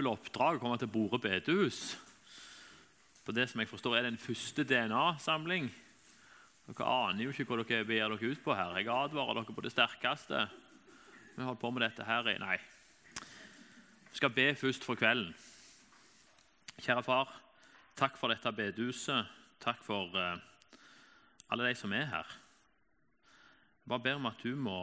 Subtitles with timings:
[0.00, 1.98] det ærefulle oppdraget å komme til Bore bedehus.
[3.24, 5.68] På det som jeg forstår er den første DNA-samling.
[6.66, 8.78] Dere aner jo ikke hva dere begir dere ut på her.
[8.78, 10.46] Jeg advarer dere på det sterkeste.
[11.36, 12.56] Vi holder på med dette her i Nei.
[14.10, 15.34] Vi skal be først for kvelden.
[16.80, 17.28] Kjære far,
[17.96, 19.28] takk for dette bedehuset.
[19.60, 20.40] Takk for uh,
[21.52, 22.36] alle de som er her.
[23.84, 24.80] Jeg bare ber om at du må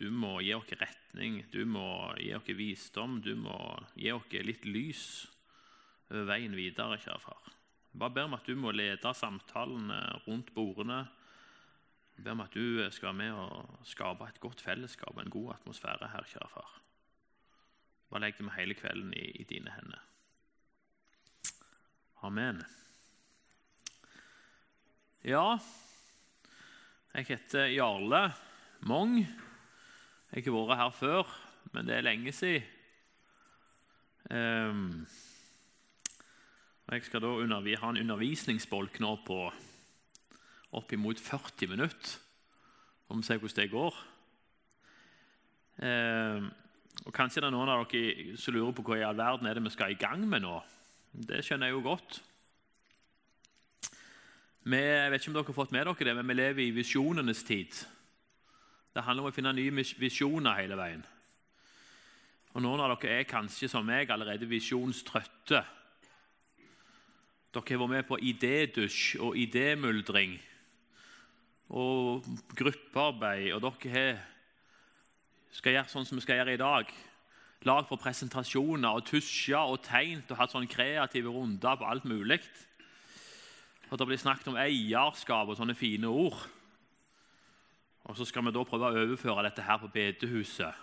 [0.00, 0.70] du må gi oss
[1.12, 3.56] retning, du må gi oss visdom, du må
[3.94, 5.28] gi oss litt lys
[6.10, 7.42] over veien videre, kjære far.
[7.92, 11.08] Jeg bare ber om at du må lede samtalene rundt bordene.
[12.16, 15.30] Jeg ber om at du skal være med og skape et godt fellesskap og en
[15.30, 16.80] god atmosfære her, kjære far.
[18.10, 20.00] Bare legg meg hele kvelden i, i dine hender.
[22.22, 22.62] Amen.
[25.24, 25.58] Ja,
[27.14, 28.32] jeg heter Jarle
[28.80, 29.24] Mong.
[30.32, 31.32] Jeg har vært her før,
[31.74, 32.64] men det er lenge siden.
[34.32, 35.02] Um,
[36.88, 39.36] jeg skal da ha en undervisningsbolk nå på
[40.72, 42.16] oppimot 40 minutter.
[43.08, 44.00] Og vi ser hvordan det går.
[45.84, 46.48] Um,
[47.04, 49.60] og Kanskje det er noen av dere som lurer på hva i all verden er
[49.60, 50.58] det vi skal i gang med nå.
[51.12, 52.22] Det skjønner jeg jo godt.
[54.64, 56.76] Vi, jeg vet ikke om dere har fått med dere det, men vi lever i
[56.80, 57.84] visjonenes tid.
[58.92, 61.04] Det handler om å finne nye visjoner hele veien.
[62.52, 65.62] Og Noen av dere er kanskje som meg allerede visjonstrøtte.
[67.52, 70.36] Dere har vært med på idédusj og idémuldring
[71.72, 72.26] og
[72.56, 74.20] gruppearbeid, og dere har,
[75.56, 76.92] skal gjøre sånn som vi skal gjøre i dag.
[77.64, 82.40] Lag for presentasjoner og tusja og tegnt og hatt sånne kreative runder på alt mulig.
[83.88, 86.40] Og Det blir snakket om eierskap og sånne fine ord.
[88.04, 90.74] Og Så skal vi da prøve å overføre dette her på bedehuset.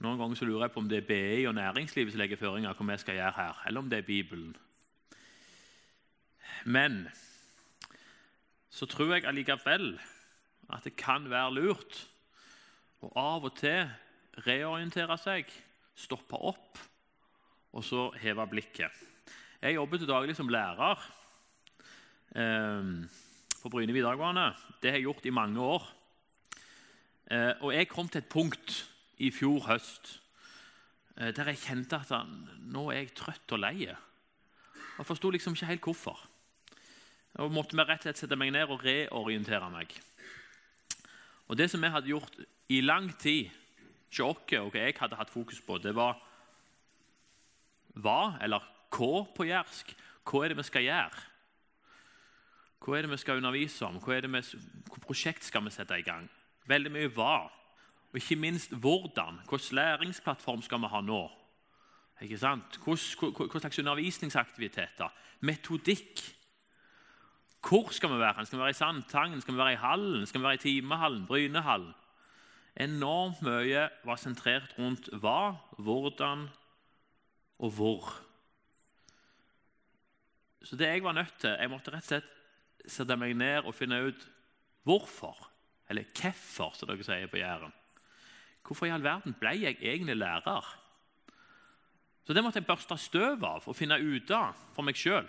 [0.00, 2.76] Noen ganger så lurer jeg på om det er BI og næringslivet som legger føringer
[2.76, 4.54] hva vi skal gjøre her, eller om det er Bibelen.
[6.64, 7.02] Men
[8.72, 9.92] så tror jeg allikevel
[10.72, 12.04] at det kan være lurt
[13.04, 13.88] å av og til
[14.46, 15.48] reorientere seg,
[15.96, 16.80] stoppe opp
[17.76, 18.94] og så heve blikket.
[19.60, 21.02] Jeg jobber til daglig som lærer
[22.40, 22.94] eh,
[23.60, 24.54] på Bryne videregående.
[24.80, 25.84] Det har jeg gjort i mange år.
[27.30, 28.76] Eh, og jeg kom til et punkt
[29.20, 30.16] i fjor høst
[31.16, 32.30] eh, der jeg kjente at
[32.72, 33.84] nå er jeg trøtt og lei.
[33.84, 36.24] Jeg forsto liksom ikke helt hvorfor.
[37.40, 39.92] Og måtte vi rett og slett sette meg ned og reorientere meg.
[41.50, 43.50] Og Det som vi hadde gjort i lang tid,
[44.10, 46.18] ikke oss og hva jeg hadde hatt fokus på, det var
[47.94, 49.94] hva, eller hva på jærsk.
[50.24, 51.29] Hva er det vi skal gjøre?
[52.80, 53.98] Hva er det vi skal undervise om?
[54.00, 54.42] Hva, vi,
[54.88, 56.28] hva prosjekt skal vi sette i gang?
[56.70, 57.50] Veldig mye hva,
[58.10, 59.42] og ikke minst hvordan.
[59.48, 61.20] Hvilken læringsplattform skal vi ha nå?
[62.24, 62.80] Ikke sant?
[62.84, 65.12] Hva slags undervisningsaktiviteter?
[65.46, 66.24] Metodikk.
[67.60, 68.46] Hvor skal vi være?
[68.46, 69.40] Skal vi være i Sandtangen?
[69.40, 70.26] Skal vi være i hallen?
[70.26, 71.26] Skal vi være i timehallen?
[71.28, 71.94] Brynehallen?
[72.80, 76.46] Enormt mye var sentrert rundt hva, hvordan
[77.60, 78.12] og hvor.
[80.64, 82.36] Så det jeg var nødt til Jeg måtte rett og slett
[82.86, 84.28] sette meg ned og finne ut
[84.88, 85.36] hvorfor,
[85.90, 87.74] eller hvorfor, som dere sier på Jæren.
[88.66, 90.76] Hvorfor i all verden ble jeg egentlig lærer?
[92.24, 95.26] Så Det måtte jeg børste støv av og finne ut av for meg sjøl.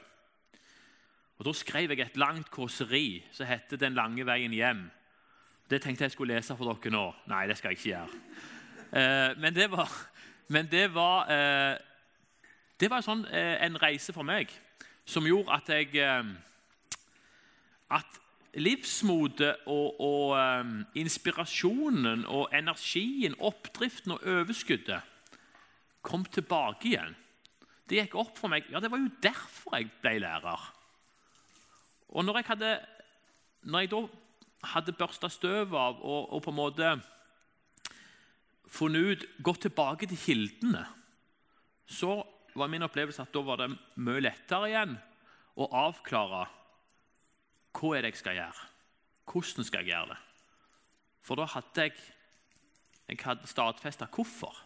[1.41, 4.91] Da skrev jeg et langt kåseri som heter 'Den lange veien hjem'.
[5.69, 7.15] Det tenkte jeg skulle lese for dere nå.
[7.27, 8.09] Nei, det skal jeg ikke gjøre.
[8.93, 9.89] Eh, men det var,
[10.47, 11.77] men det var, eh,
[12.79, 14.51] det var sånn, eh, en reise for meg
[15.05, 16.23] som gjorde at jeg eh,
[17.91, 18.19] at
[18.59, 25.07] livsmotet og, og um, inspirasjonen og energien, oppdriften og overskuddet
[26.01, 27.15] kom tilbake igjen.
[27.87, 28.67] Det gikk opp for meg.
[28.71, 30.67] Ja, det var jo derfor jeg ble lærer.
[32.11, 32.71] Og når jeg hadde,
[33.67, 34.01] når jeg da
[34.73, 36.89] hadde børsta støv av og, og, på en måte
[38.71, 40.83] funnet ut Gått tilbake til kildene,
[41.87, 42.21] så
[42.55, 43.71] var min opplevelse at da var det
[44.03, 44.97] mye lettere igjen
[45.59, 46.45] å avklare
[47.77, 48.67] hva er det jeg skal gjøre?
[49.31, 50.19] Hvordan skal jeg gjøre det?
[51.21, 51.95] For da hadde jeg,
[53.07, 54.57] jeg hadde stadfesta hvorfor.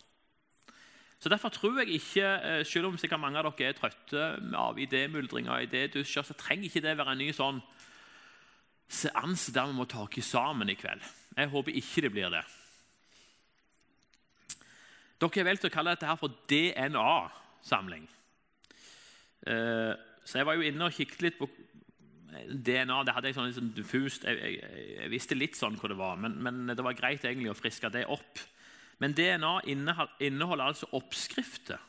[1.19, 4.25] Så Derfor tror jeg ikke, eh, selv om sikkert mange av dere er trøtte
[4.55, 7.61] av idémyldringer, idédusjer, så trenger ikke det være en ny sånn
[8.89, 11.01] seanse der vi må ta oss sammen i kveld.
[11.35, 12.43] Jeg håper ikke det blir det.
[15.19, 18.07] Dere har valgt å kalle dette her for DNA-samling.
[19.47, 19.93] Eh,
[20.25, 21.49] så jeg var jo inne og kikket litt på
[22.49, 25.99] DNA det hadde jeg sånn liksom diffust jeg, jeg, jeg, visste litt sånn hvor det
[25.99, 28.41] var, men, men, det var greit egentlig å friske det opp.
[29.03, 31.81] Men DNA inneholder altså oppskrifter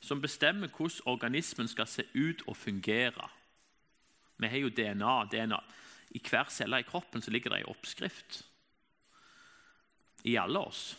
[0.00, 3.28] som bestemmer hvordan organismen skal se ut og fungere.
[4.40, 5.16] Vi har jo DNA.
[5.30, 5.60] DNA.
[6.10, 8.40] I hver celle i kroppen ligger det en oppskrift.
[10.24, 10.96] I alle oss.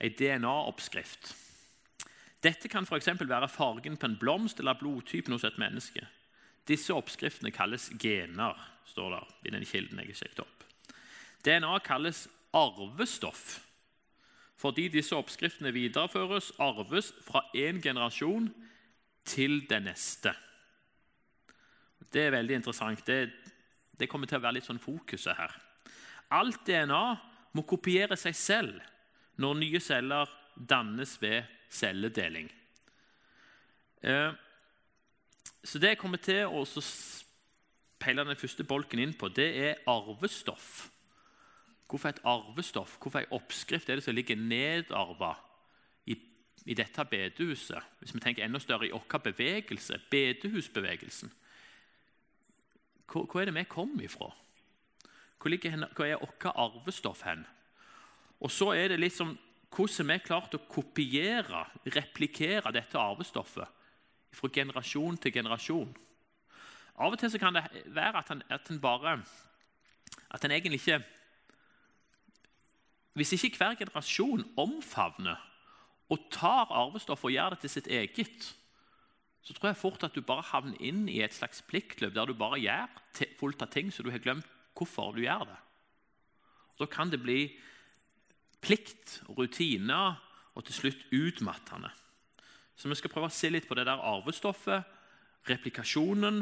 [0.00, 1.34] En DNA-oppskrift.
[2.42, 3.08] Dette kan f.eks.
[3.20, 6.06] være fargen på en blomst eller blodtypen hos et menneske.
[6.68, 8.58] Disse oppskriftene kalles gener,
[8.90, 10.64] står der i den kilden jeg har sjekket opp.
[11.46, 12.26] DNA kalles
[12.56, 13.60] arvestoff
[14.60, 18.50] fordi disse oppskriftene videreføres, arves fra én generasjon
[19.24, 20.34] til den neste.
[22.12, 23.00] Det er veldig interessant.
[23.06, 23.30] Det,
[23.96, 25.54] det kommer til å være litt sånn fokuset her.
[26.36, 27.04] Alt DNA
[27.56, 28.84] må kopiere seg selv
[29.40, 32.50] når nye celler dannes ved celledeling.
[34.04, 34.30] Eh,
[35.64, 36.64] så Det jeg kommer til å
[38.00, 40.88] peile den første bolken inn på, det er arvestoff.
[41.90, 45.34] Hvorfor et arvestoff, hvorfor en oppskrift er det som ligger nedarva
[46.06, 46.16] i,
[46.64, 47.82] i dette bedehuset?
[48.00, 51.32] Hvis vi tenker enda større i vår bevegelse, bedehusbevegelsen.
[53.10, 54.30] Hvor, hvor, er det vi kommer ifra?
[55.40, 57.44] Hvor, ligger, hvor er vårt arvestoff hen?
[58.40, 59.36] Og så er det liksom
[59.70, 63.76] hvordan vi klart å kopiere, replikere dette arvestoffet
[64.32, 65.90] fra generasjon til generasjon.
[67.00, 69.22] Av og til kan det være at en, at en bare
[70.30, 71.04] At en egentlig ikke
[73.14, 75.46] Hvis ikke hver generasjon omfavner
[76.10, 78.54] og tar arvestoff og gjør det til sitt eget,
[79.42, 82.34] så tror jeg fort at du bare havner inn i et slags pliktløp der du
[82.34, 82.88] bare gjør
[83.38, 85.58] fullt av ting så du har glemt hvorfor du gjør det.
[86.80, 87.40] Da kan det bli
[88.60, 90.20] plikt rutiner
[90.54, 91.90] og til slutt utmattende.
[92.80, 94.86] Så vi skal prøve å se litt på det der arvestoffet,
[95.48, 96.38] replikasjonen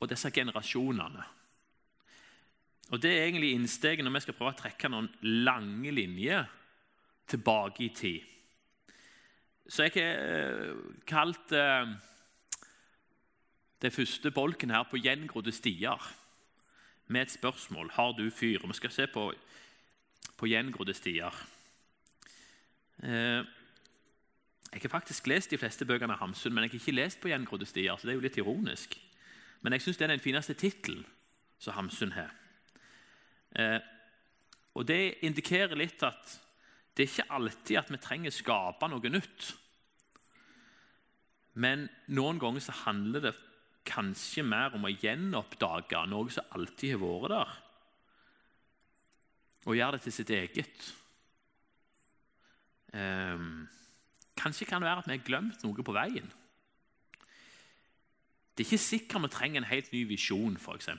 [0.00, 1.24] og disse generasjonene.
[2.92, 5.10] Og Det er egentlig innsteget når vi skal prøve å trekke noen
[5.44, 6.46] lange linjer
[7.28, 8.30] tilbake i tid.
[9.68, 11.92] Så jeg har eh, kalt eh,
[13.80, 16.00] det første bolken her på gjengrodde stier
[17.08, 17.90] med et spørsmål.
[17.96, 18.62] Har du fyr?
[18.62, 19.26] Og vi skal se på,
[20.36, 21.44] på gjengrodde stier.
[23.04, 23.44] Eh,
[24.74, 27.30] jeg har faktisk lest de fleste bøkene av Hamsun, men jeg har ikke lest på
[27.30, 27.94] gjengrodde stier.
[27.96, 28.96] så det er jo litt ironisk.
[29.62, 31.04] Men jeg syns det er den fineste tittelen
[31.62, 32.32] som Hamsun har.
[33.54, 33.78] Eh,
[34.74, 36.40] og Det indikerer litt at
[36.94, 39.54] det er ikke alltid at vi trenger å skape noe nytt.
[41.54, 43.34] Men noen ganger så handler det
[43.86, 47.54] kanskje mer om å gjenoppdage noe som alltid har vært der,
[49.64, 50.90] og gjøre det til sitt eget.
[52.92, 53.68] Um,
[54.36, 56.32] Kanskje kan det være at vi har glemt noe på veien.
[58.54, 60.90] Det er ikke sikkert vi trenger en helt ny visjon, f.eks.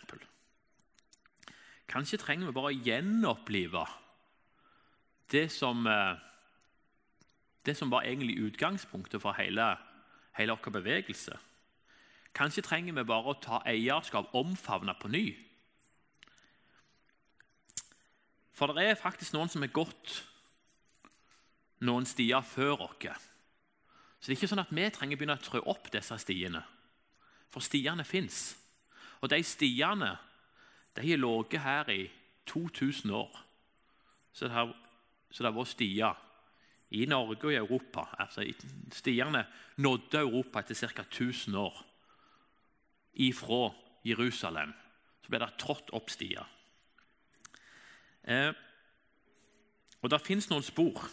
[1.88, 3.86] Kanskje trenger vi bare å gjenopplive
[5.32, 6.18] det som, eh,
[7.66, 9.78] det som var egentlig utgangspunktet for hele,
[10.38, 11.38] hele vår bevegelse.
[12.36, 15.26] Kanskje trenger vi bare å ta eierskap, omfavne på ny.
[18.56, 20.24] For det er faktisk noen som har gått
[21.86, 23.32] noen stier før oss.
[24.20, 26.64] Så det er ikke sånn at vi trenger å begynne å trø opp disse stiene.
[27.54, 28.56] For stiene fins.
[29.22, 30.16] Og de stiene
[30.96, 32.06] de har ligget her i
[32.48, 33.42] 2000 år.
[34.34, 34.72] Så det har,
[35.30, 36.22] så det har vært stier
[36.96, 38.08] i Norge og i Europa.
[38.20, 38.46] Altså,
[38.94, 39.46] stiene
[39.78, 41.04] nådde Europa etter ca.
[41.04, 41.82] 1000 år.
[43.14, 43.70] Ifra
[44.06, 44.74] Jerusalem
[45.24, 46.46] så ble det trådt opp stier.
[48.26, 48.52] Eh,
[50.02, 51.08] og det fins noen spor.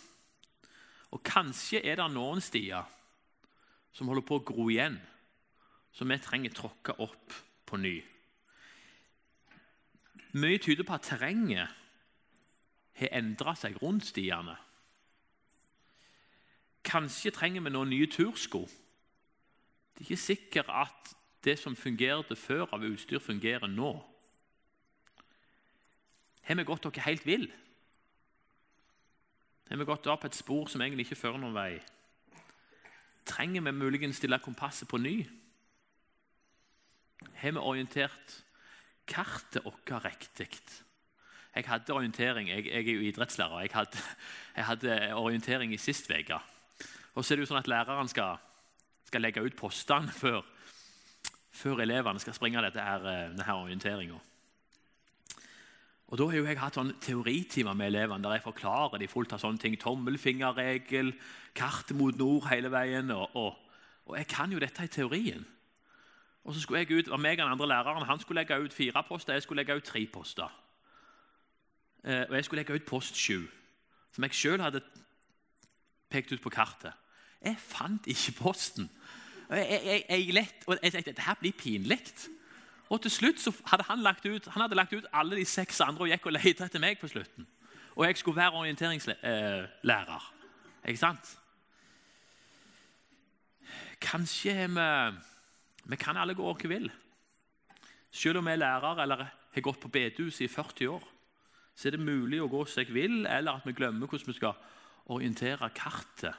[1.13, 2.89] Og kanskje er det noen stier
[3.93, 4.97] som holder på å gro igjen,
[5.93, 7.35] som vi trenger tråkke opp
[7.69, 7.99] på ny.
[10.33, 11.69] Mye tyder på at terrenget
[12.97, 14.57] har endra seg rundt stiene.
[16.89, 18.65] Kanskje trenger vi noen nye tursko.
[19.93, 21.13] Det er ikke sikkert at
[21.45, 23.93] det som fungerte før av utstyr, fungerer nå.
[26.43, 27.51] Har vi gått oss helt vill?
[29.73, 31.79] Har vi gått opp et spor som egentlig ikke fører noen vei?
[33.25, 35.15] Trenger vi muligens stille kompasset på ny?
[37.41, 38.35] Har vi orientert
[39.09, 40.51] kartet vårt riktig?
[41.55, 43.65] Jeg hadde orientering, jeg, jeg, er jo idrettslærer.
[43.65, 44.03] Jeg hadde,
[44.59, 46.43] jeg hadde orientering i sist uke.
[47.15, 48.45] Og så er det jo sånn at læreren skal,
[49.09, 50.45] skal legge ut postene før,
[51.49, 54.21] før, elevene skal springe dette eh, denne orienteringa.
[56.13, 59.31] Og Da har jo jeg hatt sånn teoritimer med elevene der jeg forklarer de fullt
[59.33, 59.79] av sånne ting.
[59.81, 61.15] Tommelfingerregel,
[61.57, 63.09] kart mot nord hele veien.
[63.17, 63.55] Og, og,
[64.05, 65.47] og, jeg kan jo dette i teorien.
[66.45, 68.77] Og så skulle jeg ut, var meg og den andre læreren, Han skulle legge ut
[68.77, 70.53] fire poster, jeg skulle legge ut tre poster.
[72.05, 73.47] Eh, og jeg skulle legge ut post sju,
[74.13, 74.83] som jeg sjøl hadde
[76.11, 76.93] pekt ut på kartet.
[77.41, 78.91] Jeg fant ikke posten.
[79.49, 82.03] Jeg, jeg, jeg, lett, og jeg tenkte dette blir pinlig.
[82.89, 85.81] Og til slutt så hadde han lagt ut, han hadde lagt ut alle de seks
[85.81, 87.47] andre og gikk og lette etter meg på slutten.
[87.97, 90.33] Og jeg skulle være orienteringslærer.
[90.89, 91.39] Ikke sant?
[94.01, 94.89] Kanskje vi
[95.85, 96.91] Vi kan alle gå hvor vi vil.
[98.11, 99.25] Selv om vi er lærere eller
[99.55, 101.03] har gått på bedehus i 40 år,
[101.75, 104.37] så er det mulig å gå som jeg vil, eller at vi glemmer hvordan vi
[104.37, 104.55] skal
[105.07, 106.35] orientere kartet.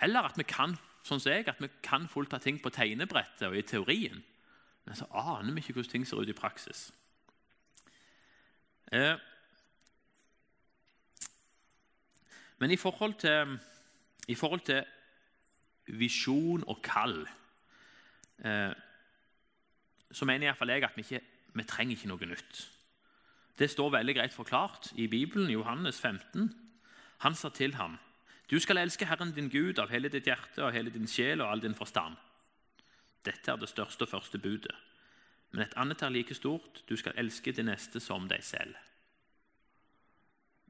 [0.00, 3.48] Eller at vi kan sånn som jeg, at vi kan fullt av ting på tegnebrettet
[3.48, 4.22] og i teorien.
[4.90, 6.88] Men så aner vi ikke hvordan ting ser ut i praksis.
[8.92, 9.18] Eh,
[12.58, 13.52] men i forhold til,
[14.28, 14.82] i forhold til
[15.86, 17.20] visjon og kall
[18.42, 18.72] eh,
[20.10, 21.20] så mener iallfall jeg at vi, ikke,
[21.54, 22.62] vi trenger ikke noe nytt.
[23.58, 26.50] Det står veldig greit forklart i Bibelen, Johannes 15.
[27.18, 27.94] Han sa til ham,
[28.50, 31.50] 'Du skal elske Herren din Gud av hele ditt hjerte og hele din sjel og
[31.50, 32.18] all din forstand.'
[33.24, 34.74] Dette er det største og første budet.
[35.50, 36.82] Men et annet er like stort.
[36.88, 38.76] Du skal elske det neste som deg selv.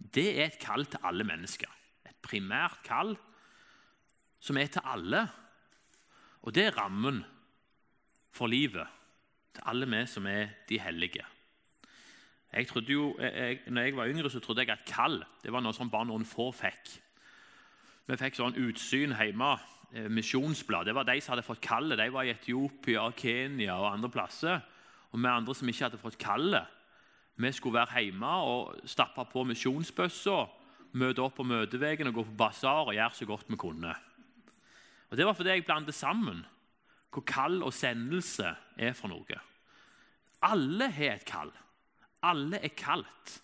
[0.00, 1.68] Det er et kall til alle mennesker.
[2.08, 3.14] Et primært kall
[4.40, 5.26] som er til alle.
[6.42, 7.20] Og det er rammen
[8.32, 8.88] for livet
[9.54, 11.26] til alle vi som er de hellige.
[12.52, 15.74] Jeg jo, jeg, når jeg var yngre, så trodde jeg at kall det var noe
[15.74, 16.96] som bare noen få fikk.
[18.08, 19.52] Vi fikk sånn utsyn hjemme.
[19.92, 20.86] Eh, misjonsblad.
[20.86, 21.98] Det var de som hadde fått kallet.
[21.98, 24.60] De var i Etiopia, Kenya og andre plasser.
[25.10, 26.66] Og vi andre som ikke hadde fått kallet,
[27.40, 30.44] vi skulle være hjemme og stappe på misjonsbøssa,
[30.92, 33.94] møte opp på møteveggen og gå på basar og gjøre så godt vi kunne.
[35.10, 36.44] Og Det var fordi jeg blandet sammen
[37.10, 39.40] hvor kall og sendelse er for noe.
[40.42, 41.50] Alle har et kall.
[42.22, 43.40] Alle er kalt.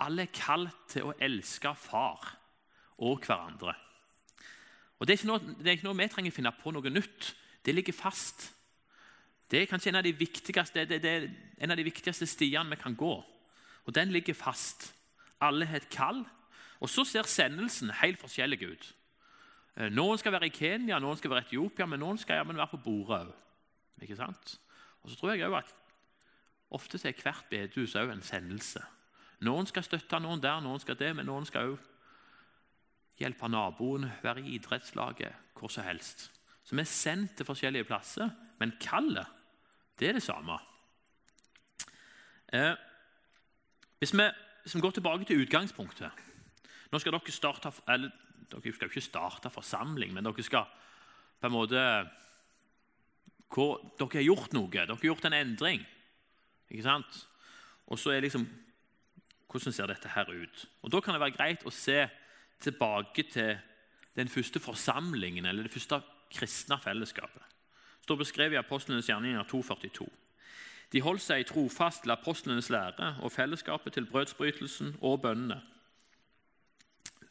[0.00, 2.36] Alle er kalt til å elske far
[2.98, 3.72] og hverandre.
[5.02, 7.32] Og det er, noe, det er, ikke noe, vi trenger å finne på noe nytt.
[7.66, 8.52] Det ligger fast.
[9.50, 11.14] Det er kanskje en av de viktigste, det, det
[11.58, 13.10] en av de viktigste stiene vi kan gå.
[13.82, 14.92] Og den ligger fast.
[15.42, 16.22] Alle har et kall.
[16.78, 18.88] Og så ser sendelsen helt forskjellig ut.
[19.74, 22.70] Eh, noen skal være i Kenya, noen skal være i Etiopia, men noen skal være
[22.70, 23.36] på Bordet òg.
[25.02, 25.74] Og så tror jeg òg at
[26.78, 28.86] ofte er hvert bedehus òg en sendelse.
[29.42, 31.88] Noen skal støtte noen der, noen skal det, men noen skal òg
[33.20, 36.30] hjelpe naboen, være i idrettslaget, hvor som helst.
[36.64, 39.26] Så vi er sendt til forskjellige plasser, men kallet,
[39.98, 40.58] det er det samme.
[42.52, 42.74] Eh,
[43.98, 44.28] hvis, vi,
[44.62, 46.10] hvis vi går tilbake til utgangspunktet
[46.92, 48.10] Nå skal dere starte, eller
[48.52, 50.66] dere skal jo ikke starte forsamling, men dere skal
[51.40, 51.84] på en måte
[53.52, 54.70] hvor, Dere har gjort noe.
[54.72, 55.82] Dere har gjort en endring.
[56.70, 57.18] Ikke sant?
[57.86, 58.48] Og så er liksom
[59.52, 60.68] Hvordan ser dette her ut?
[60.80, 62.06] Og Da kan det være greit å se
[62.62, 63.58] tilbake til
[64.16, 66.00] den første forsamlingen, eller det første
[66.32, 67.42] kristne fellesskapet.
[67.98, 70.08] Det står beskrevet i Apostlenes gjerninger 242.
[70.92, 75.62] De holdt seg trofast til apostlenes lære og fellesskapet til brødsbrytelsen og bønnene.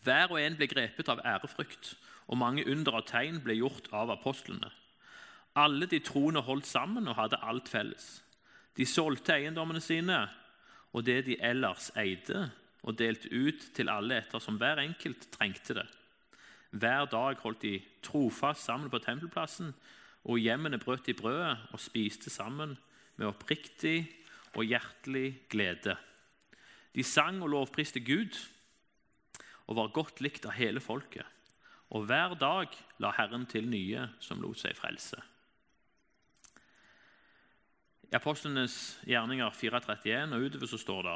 [0.03, 1.95] Hver og en ble grepet av ærefrykt,
[2.27, 4.71] og mange under og tegn ble gjort av apostlene.
[5.55, 8.23] Alle de troende holdt sammen og hadde alt felles.
[8.77, 10.23] De solgte eiendommene sine
[10.91, 12.49] og det de ellers eide,
[12.81, 15.87] og delt ut til alle ettersom hver enkelt trengte det.
[16.71, 19.73] Hver dag holdt de trofast sammen på tempelplassen,
[20.23, 22.77] og hjemmene brøt de brødet og spiste sammen
[23.17, 24.05] med oppriktig
[24.53, 25.97] og hjertelig glede.
[26.95, 28.37] De sang og lovpriste Gud
[29.67, 31.25] og var godt likt av hele folket.
[31.91, 32.71] Og hver dag
[33.03, 35.19] la Herren til nye som lot seg frelse.
[38.11, 38.75] I Apostlenes
[39.07, 41.13] gjerninger 4.31 og utover så står det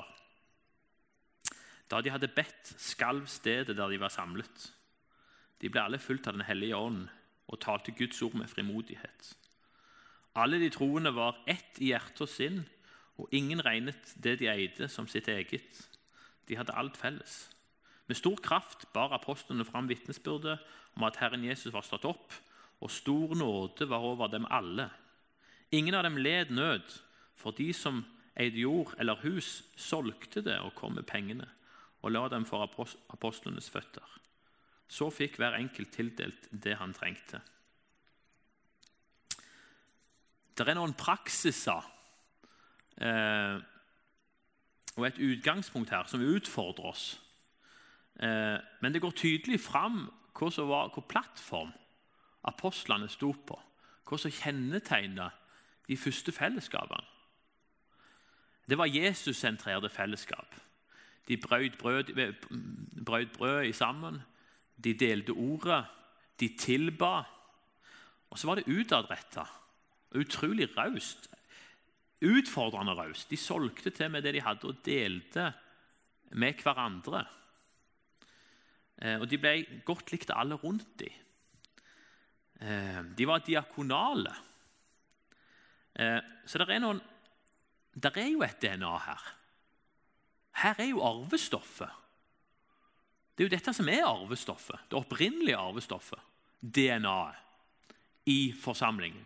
[1.92, 4.72] Da de hadde bedt, skalv stedet der de var samlet.
[5.62, 7.08] De ble alle fulgt av Den hellige ånd
[7.46, 9.36] og talte Guds ord med frimodighet.
[10.36, 12.64] Alle de troende var ett i hjerte og sinn,
[13.16, 15.86] og ingen regnet det de eide, som sitt eget.
[16.50, 17.46] De hadde alt felles.
[18.10, 20.60] Med stor kraft bar apostlene fram vitnesbyrdet
[20.98, 22.34] om at Herren Jesus var stått opp,
[22.82, 24.90] og stor nåde var over dem alle.
[25.72, 26.98] Ingen av dem led nød,
[27.36, 28.04] for de som
[28.36, 31.48] eide jord eller hus, solgte det og kom med pengene
[32.06, 32.66] og la dem for
[33.14, 34.06] apostlenes føtter.
[34.88, 37.42] Så fikk hver enkelt tildelt det han trengte.
[40.56, 41.90] Det er noen praksiser
[43.02, 43.58] eh,
[44.96, 47.08] og et utgangspunkt her som utfordrer oss
[48.20, 51.74] Eh, men det går tydelig fram hva, plattform
[52.48, 53.58] apostlene sto på.
[54.06, 55.32] Hva som kjennetegna
[55.88, 57.04] de første fellesskapene.
[58.66, 60.56] Det var Jesus-sentrerte fellesskap.
[61.28, 62.12] De brøt brød,
[63.06, 64.22] brød brød sammen,
[64.84, 65.86] de delte ordet,
[66.40, 67.24] de tilba.
[68.30, 69.46] Og så var det utadretta.
[70.16, 71.30] Utrolig raust.
[72.22, 73.30] Utfordrende raust.
[73.30, 75.54] De solgte til med det de hadde, og delte
[76.32, 77.26] med hverandre.
[79.02, 79.56] Eh, og de ble
[79.88, 81.22] godt likt av alle rundt dem.
[82.62, 84.36] Eh, de var diakonale.
[85.96, 87.02] Eh, så det er, noen,
[87.96, 89.26] det er jo et DNA her.
[90.62, 91.92] Her er jo arvestoffet.
[93.36, 96.22] Det er jo dette som er arvestoffet, det opprinnelige arvestoffet.
[96.62, 97.42] DNA-et
[98.26, 99.26] i forsamlingen,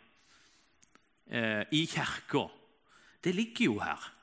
[1.71, 2.47] i kirka.
[3.23, 4.13] Det ligger jo her.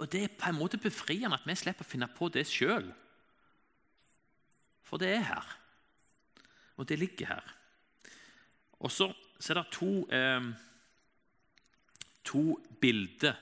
[0.00, 2.90] Og Det er på en måte befriende at vi slipper å finne på det sjøl.
[4.84, 5.56] For det er her.
[6.76, 7.54] Og det ligger her.
[8.80, 9.08] Og så
[9.50, 10.52] er det to, eh,
[12.24, 13.36] to bilder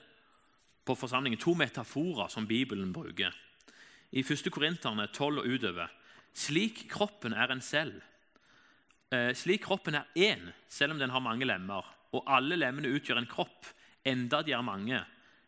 [0.87, 3.35] på forsamlingen, to metaforer som Bibelen bruker.
[4.11, 4.47] I 1.
[4.51, 5.91] Korinterne 12 og utover.
[6.37, 7.99] Slik kroppen er en selv.
[9.11, 13.21] Eh, slik kroppen er én, selv om den har mange lemmer, og alle lemmene utgjør
[13.21, 13.67] en kropp,
[14.07, 14.99] enda de er mange.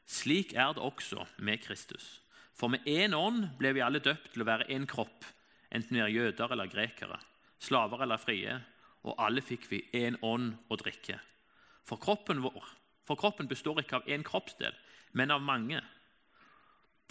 [0.10, 2.19] Slik er det også med Kristus.
[2.53, 5.24] For med én ånd ble vi alle døpt til å være én kropp
[5.72, 7.19] enten vi er jøder eller grekere,
[7.62, 8.58] slaver eller frie,
[9.05, 11.19] og alle fikk vi én ånd å drikke.
[11.88, 12.75] For kroppen vår
[13.10, 14.75] for kroppen består ikke av én kroppsdel,
[15.13, 15.81] men av mange.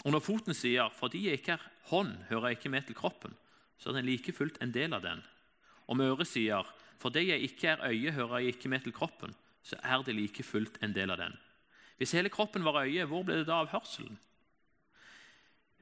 [0.05, 3.35] Og når foten sier 'fordi jeg ikke er hånd, hører jeg ikke med til kroppen',
[3.77, 5.23] så er den like fullt en del av den.
[5.87, 6.63] Om øret sier
[6.99, 10.43] 'fordi jeg ikke er øye, hører jeg ikke med til kroppen', så er det like
[10.43, 11.37] fullt en del av den.
[11.97, 14.19] Hvis hele kroppen var øye, hvor ble det da av hørselen?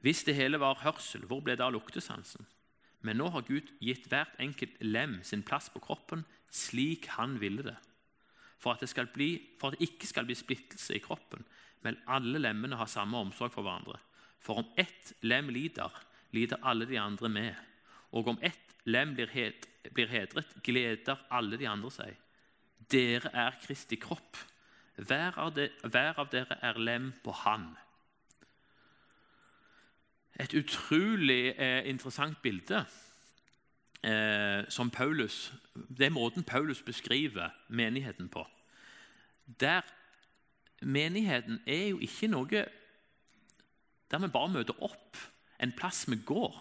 [0.00, 2.46] Hvis det hele var hørsel, hvor ble det av luktesansen?
[3.00, 7.62] Men nå har Gud gitt hvert enkelt lem sin plass på kroppen slik han ville
[7.62, 7.76] det.
[8.58, 11.44] For at det, bli, for at det ikke skal bli splittelse i kroppen,
[11.82, 13.98] men alle lemmene har samme omsorg for hverandre.
[14.42, 15.94] For om ett lem lider,
[16.34, 17.58] lider alle de andre med.
[18.12, 22.14] Og om ett lem blir, hed, blir hedret, gleder alle de andre seg.
[22.90, 24.38] Dere er Kristi kropp.
[24.98, 27.70] Hver av, de, hver av dere er lem på Han
[30.38, 32.84] et utrolig eh, interessant bilde.
[34.02, 38.46] Eh, som Paulus, Det er måten Paulus beskriver menigheten på.
[39.60, 39.82] Der
[40.80, 42.66] Menigheten er jo ikke noe
[44.08, 45.18] der vi bare møter opp,
[45.60, 46.54] en plass vi går.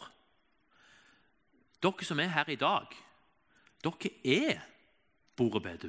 [1.83, 2.95] Dere som er her i dag,
[3.85, 4.63] dere er
[5.37, 5.85] Bordet.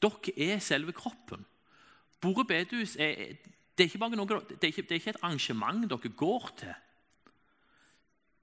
[0.00, 1.44] Dere er selve kroppen.
[2.20, 3.10] Bordet er det er,
[3.76, 6.74] er ikke, er ikke, et arrangement dere går til.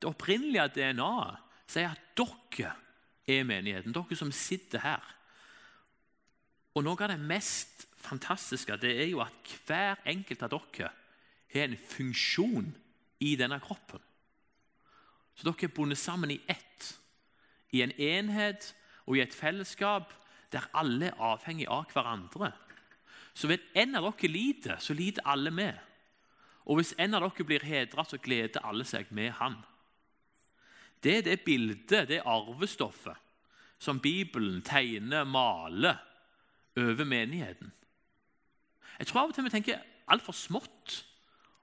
[0.02, 2.76] Det opprinnelige DNA-et sier at dere
[3.28, 5.16] er menigheten, dere som sitter her.
[6.76, 10.92] Og Noe av det mest fantastiske det er jo at hver enkelt av dere
[11.52, 12.72] har en funksjon
[13.22, 14.02] i denne kroppen.
[15.36, 16.92] Så dere er bundet sammen i ett,
[17.72, 18.74] i en enhet
[19.06, 20.14] og i et fellesskap
[20.52, 22.52] der alle er avhengig av hverandre.
[23.34, 25.78] Så hvis en av dere lider, så lider alle med.
[26.68, 29.58] Og hvis en av dere blir hedret, så gleder alle seg med han.
[31.02, 33.18] Det er det bildet, det arvestoffet,
[33.82, 35.98] som Bibelen tegner, maler
[36.78, 37.72] over menigheten.
[39.00, 40.98] Jeg tror av og til vi tenker altfor smått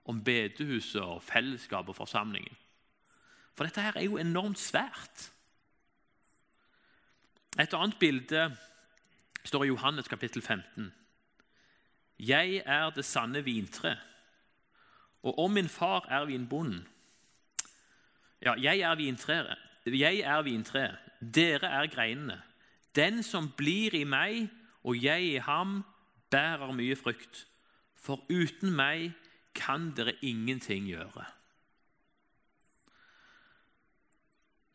[0.09, 2.57] om bedehuset og fellesskapet og forsamlingen.
[3.55, 5.29] For dette her er jo enormt svært.
[7.59, 8.45] Et annet bilde
[9.45, 10.93] står i Johannes kapittel 15.
[12.19, 13.97] 'Jeg er det sanne vintre,
[15.23, 16.87] og om min far er vinbonden'
[18.43, 20.99] Ja, jeg er vintreet, jeg er vintreet,
[21.35, 22.43] dere er greinene.
[22.95, 24.49] Den som blir i meg
[24.85, 25.85] og jeg i ham,
[26.31, 27.47] bærer mye frukt.
[27.99, 29.13] For uten meg
[29.55, 31.25] kan dere ingenting gjøre.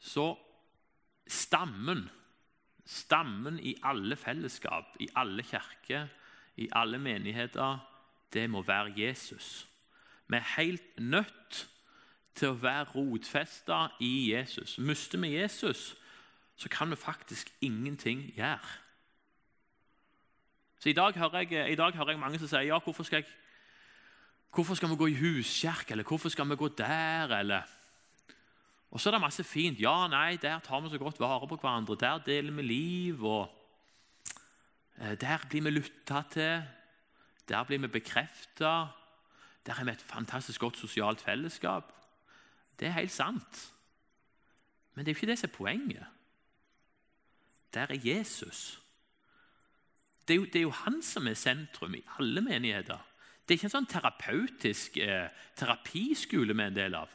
[0.04, 0.36] Så
[1.28, 2.10] stammen,
[2.86, 6.08] stammen i alle fellesskap, i alle kirker,
[6.58, 7.80] i alle menigheter,
[8.34, 9.68] det må være Jesus.
[10.28, 11.70] Vi er helt nødt
[12.36, 14.78] til å være rotfesta i Jesus.
[14.78, 15.94] Mister vi Jesus,
[16.56, 18.83] så kan vi faktisk ingenting gjøre.
[20.84, 23.30] Så I dag jeg, i dag hører jeg mange som sier ja, hvorfor skal, jeg,
[24.52, 27.62] hvorfor skal vi gå i huskirke, eller hvorfor skal vi gå der, eller
[28.92, 29.80] Og så er det masse fint.
[29.80, 31.96] Ja, nei, der tar vi så godt vare på hverandre.
[31.96, 33.24] Der deler vi liv.
[33.26, 33.50] og
[34.98, 36.64] Eh, der blir vi lytta til,
[37.50, 38.88] der blir vi bekrefta.
[39.66, 41.94] Der har vi et fantastisk godt sosialt fellesskap.
[42.80, 43.74] Det er helt sant.
[44.94, 46.06] Men det er ikke det som er poenget.
[47.74, 48.83] Der er Jesus.
[50.28, 53.02] Det er, jo, det er jo han som er sentrum i alle menigheter.
[53.44, 55.28] Det er ikke en sånn terapeutisk eh,
[55.60, 57.12] terapiskole vi er en del av.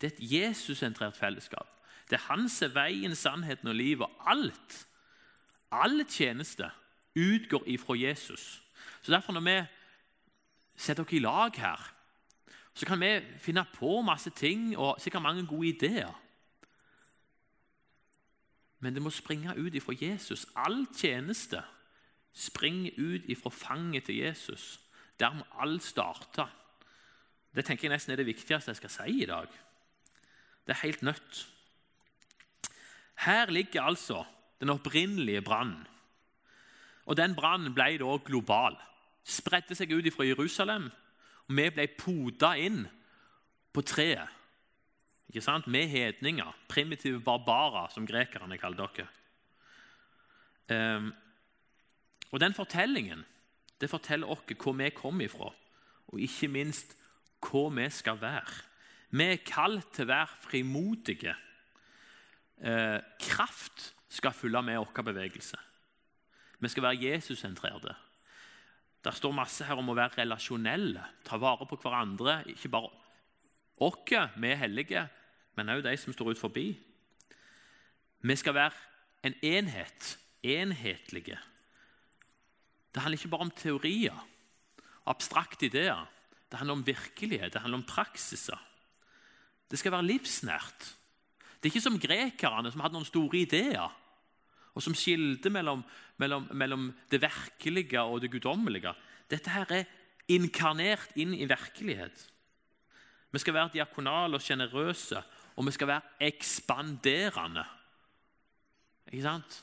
[0.00, 1.70] Det er et Jesus-sentrert fellesskap.
[2.10, 4.18] Det er han som er veien, sannheten og livet.
[4.26, 4.80] Alt,
[5.70, 6.70] alle tjeneste,
[7.16, 8.60] utgår ifra Jesus.
[9.02, 9.56] Så derfor når vi
[10.76, 11.92] setter dere i lag her,
[12.74, 16.12] så kan vi finne på masse ting og sikkert mange gode ideer.
[18.80, 20.46] Men det må springe ut ifra Jesus.
[20.56, 21.62] All tjeneste
[22.36, 24.80] springer ut ifra fanget til Jesus.
[25.20, 26.44] Der må alt starte.
[27.54, 29.48] Det tenker jeg nesten er det viktigste jeg skal si i dag.
[30.66, 31.46] Det er helt nødt.
[33.24, 34.24] Her ligger altså
[34.60, 35.86] den opprinnelige brannen.
[37.06, 38.76] Og Den brannen ble da global.
[39.24, 40.90] Spredte seg ut fra Jerusalem,
[41.48, 42.84] og vi ble poda inn
[43.72, 44.28] på treet.
[45.28, 45.66] Ikke sant?
[45.66, 49.08] Med hedninger, primitive barbarer, som grekerne kaller dere.
[50.70, 51.12] Um,
[52.30, 53.24] og Den fortellingen
[53.80, 55.50] det forteller oss hvor vi kommer ifra,
[56.08, 56.96] og ikke minst
[57.44, 58.62] hva vi skal være.
[59.10, 61.34] Vi er kalt til å være frimodige.
[62.56, 65.58] Eh, kraft skal følge med vår bevegelse.
[66.58, 67.94] Vi skal være Jesus-sentrerte.
[69.04, 72.40] Det står masse her om å være relasjonelle, ta vare på hverandre.
[72.50, 72.90] Ikke bare
[73.76, 75.04] oss, vi er hellige,
[75.54, 76.66] men også de som står ut forbi.
[78.20, 78.72] Vi skal være
[79.22, 81.38] en enhet, enhetlige.
[82.96, 84.20] Det handler ikke bare om teorier,
[85.04, 86.06] abstrakte ideer.
[86.48, 88.56] Det handler om virkelighet, det handler om praksiser.
[89.68, 90.86] Det skal være livsnært.
[91.60, 93.92] Det er ikke som grekerne, som hadde noen store ideer,
[94.72, 95.82] og som skilte mellom,
[96.16, 98.94] mellom, mellom det virkelige og det guddommelige.
[99.28, 99.92] Dette her er
[100.32, 102.24] inkarnert inn i virkelighet.
[103.28, 105.20] Vi skal være diakonale og sjenerøse,
[105.52, 107.68] og vi skal være ekspanderende.
[109.12, 109.60] Ikke sant?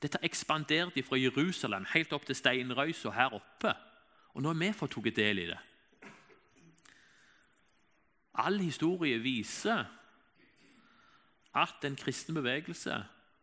[0.00, 3.74] Dette ekspanderte fra Jerusalem helt opp til steinrøysa her oppe.
[4.32, 5.58] Og nå har vi fått tatt del i det.
[8.40, 9.84] All historie viser
[11.54, 12.94] at den kristne bevegelse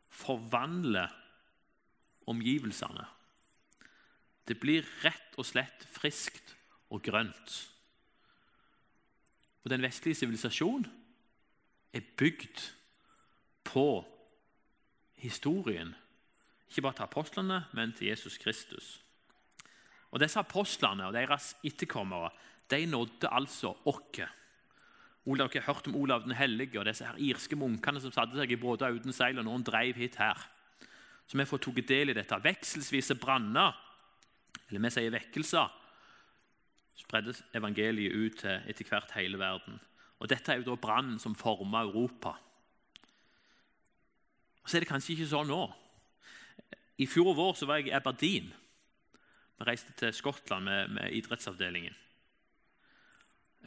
[0.09, 1.11] forvandler
[2.27, 3.05] omgivelsene.
[4.47, 6.55] Det blir rett og slett friskt
[6.89, 7.55] og grønt.
[9.63, 10.87] Og Den vestlige sivilisasjon
[11.93, 12.61] er bygd
[13.67, 14.05] på
[15.19, 15.95] historien
[16.69, 18.97] ikke bare til apostlene, men til Jesus Kristus.
[20.11, 22.31] Og Disse apostlene og deres etterkommere
[22.71, 24.21] de nådde altså oss.
[25.27, 28.37] Olav, dere har hørt om Olav den hellige og disse her irske munkene som satte
[28.39, 30.39] seg i båter uten seil, og noen drev hit her.
[31.27, 32.39] Så vi får tatt del i dette.
[32.43, 33.75] Vekselvise branner,
[34.69, 35.73] eller vi sier vekkelser,
[36.97, 39.81] spredde evangeliet ut til etter hvert hele verden.
[40.17, 42.37] Og Dette er jo da brannen som forma Europa.
[44.63, 45.67] Og Så er det kanskje ikke sånn nå.
[46.97, 48.49] I fjor vår så var jeg i Aberdeen.
[49.57, 51.95] Vi reiste til Skottland med, med idrettsavdelingen.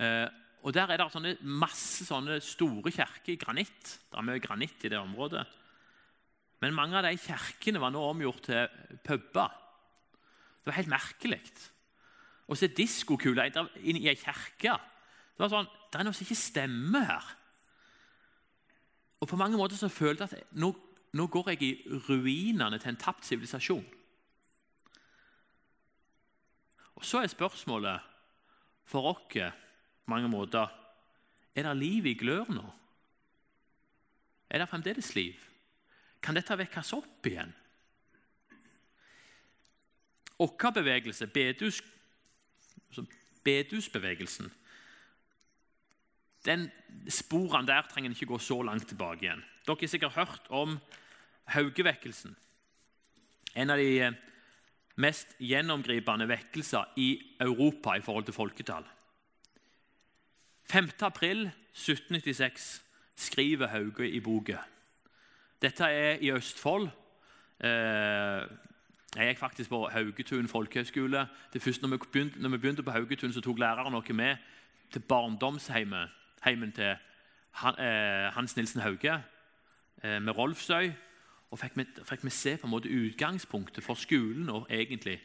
[0.00, 0.26] Eh,
[0.60, 3.96] og Der er det sånne, masse sånne store kirker i granitt.
[4.10, 5.46] Det er mye granitt i det området.
[6.60, 9.54] Men mange av de kirkene var nå omgjort til puber.
[10.60, 11.40] Det var helt merkelig.
[12.50, 13.48] Og så diskokuler
[13.80, 14.74] inn i ei kirke.
[15.32, 17.30] Det var sånn, det er noe som ikke stemmer her.
[19.20, 20.74] Og På mange måter så følte jeg at nå
[21.12, 23.86] nå går jeg i ruinene til en tapt sivilisasjon.
[26.94, 28.00] Og Så er spørsmålet
[28.84, 29.50] for oss på
[30.06, 30.68] mange måter
[31.54, 32.72] Er det liv i glør nå?
[34.50, 35.34] Er det fremdeles liv?
[36.22, 37.54] Kan dette vekkes opp igjen?
[40.38, 43.06] Vår bevegelse, BEDUS-bevegelsen,
[43.44, 44.50] bedusbevegelsen
[46.44, 46.70] den
[47.08, 49.42] Sporene der trenger en ikke gå så langt tilbake igjen.
[49.70, 50.78] Dere har sikkert hørt om
[51.44, 52.36] Haugevekkelsen.
[53.54, 54.16] En av de eh,
[54.98, 58.84] mest gjennomgripende vekkelser i Europa i forhold til folketall.
[60.72, 60.90] 5.
[61.06, 62.82] april 1796
[63.16, 64.58] skriver Hauge i boka.
[65.62, 66.90] Dette er i Østfold.
[67.62, 68.42] Eh,
[69.14, 71.28] jeg gikk faktisk på Haugetun folkehøgskole.
[71.54, 74.36] Når vi, begynte, når vi begynte på Haugetun, så tok læreren noe med
[74.90, 79.22] til barndomsheimen til eh, Hans Nilsen Hauge
[80.02, 80.90] med Rolfsøy
[81.50, 85.18] og fikk vi, se på en måte utgangspunktet for skolen og egentlig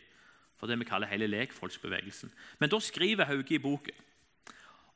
[0.57, 2.31] for det vi kaller hele lekfolksbevegelsen.
[2.59, 4.03] Men da skriver Hauge i boken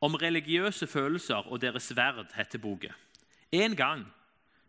[0.01, 2.95] om religiøse følelser og deres verd, heter boken.
[3.51, 4.05] En gang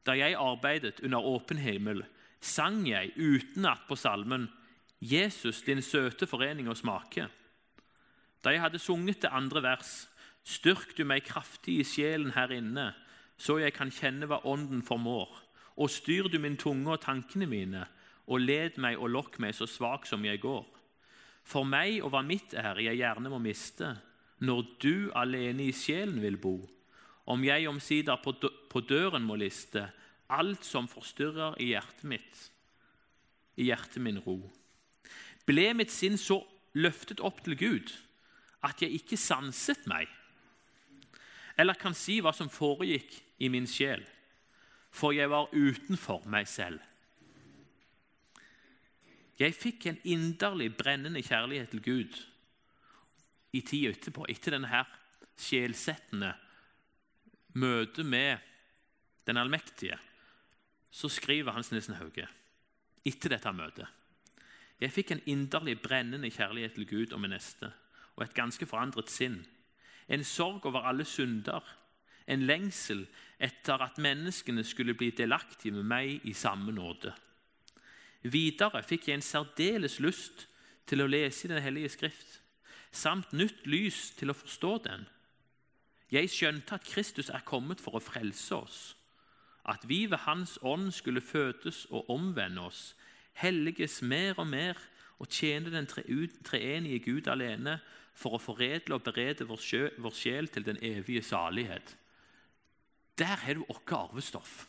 [0.06, 2.02] da jeg arbeidet under åpen himmel,
[2.40, 4.48] sang jeg utenat på salmen
[5.00, 7.28] 'Jesus, din søte forening og smake'.
[8.44, 10.08] Da jeg hadde sunget det andre vers,
[10.44, 12.92] 'Styrk du meg kraftig i sjelen her inne',
[13.40, 15.46] så jeg kan kjenne hva Ånden formår'
[15.80, 17.86] og styr du min tunge og tankene mine,
[18.30, 20.66] og led meg og lokk meg så svak som jeg går.
[21.46, 23.94] For meg og hva mitt er, jeg gjerne må miste,
[24.44, 26.58] når du alene i sjelen vil bo.
[27.30, 29.86] Om jeg omsider på døren må liste
[30.30, 32.44] alt som forstyrrer i hjertet mitt,
[33.58, 34.38] i hjertet min ro.
[35.48, 36.38] Ble mitt sinn så
[36.78, 37.90] løftet opp til Gud
[38.62, 40.06] at jeg ikke sanset meg,
[41.58, 44.04] eller kan si hva som foregikk i min sjel,
[44.92, 46.80] for jeg var utenfor meg selv.
[49.40, 52.18] Jeg fikk en inderlig brennende kjærlighet til Gud
[53.56, 54.82] i tida etterpå, etter denne
[55.40, 56.34] sjelsettende
[57.56, 58.44] møtet med
[59.26, 59.96] den allmektige.
[60.90, 62.26] Så skriver Hans Nilsen Hauge
[63.06, 63.86] etter dette møtet
[64.80, 67.72] Jeg fikk en inderlig brennende kjærlighet til Gud og min neste,
[68.16, 69.42] og et ganske forandret sinn.
[70.08, 71.64] En sorg over alle synder,
[72.30, 73.04] en lengsel
[73.40, 77.12] etter at menneskene skulle bli delaktige med meg i samme nåde.
[78.22, 80.46] Videre fikk jeg en særdeles lyst
[80.86, 82.40] til å lese Den hellige skrift,
[82.92, 85.06] samt nytt lys til å forstå den.
[86.10, 88.80] Jeg skjønte at Kristus er kommet for å frelse oss,
[89.64, 92.96] at vi ved Hans ånd skulle fødes og omvende oss,
[93.38, 94.76] helliges mer og mer
[95.20, 97.78] og tjene den treenige Gud alene
[98.16, 101.94] for å foredle og berede vår sjel til den evige salighet.
[103.20, 104.64] Der har du vårt arvestoff.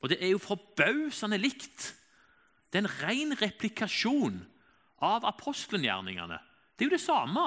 [0.00, 1.94] Og det er jo forbausende likt.
[2.72, 4.40] Det er en ren replikasjon
[5.00, 6.38] av apostelgjerningene.
[6.76, 7.46] Det er jo det samme.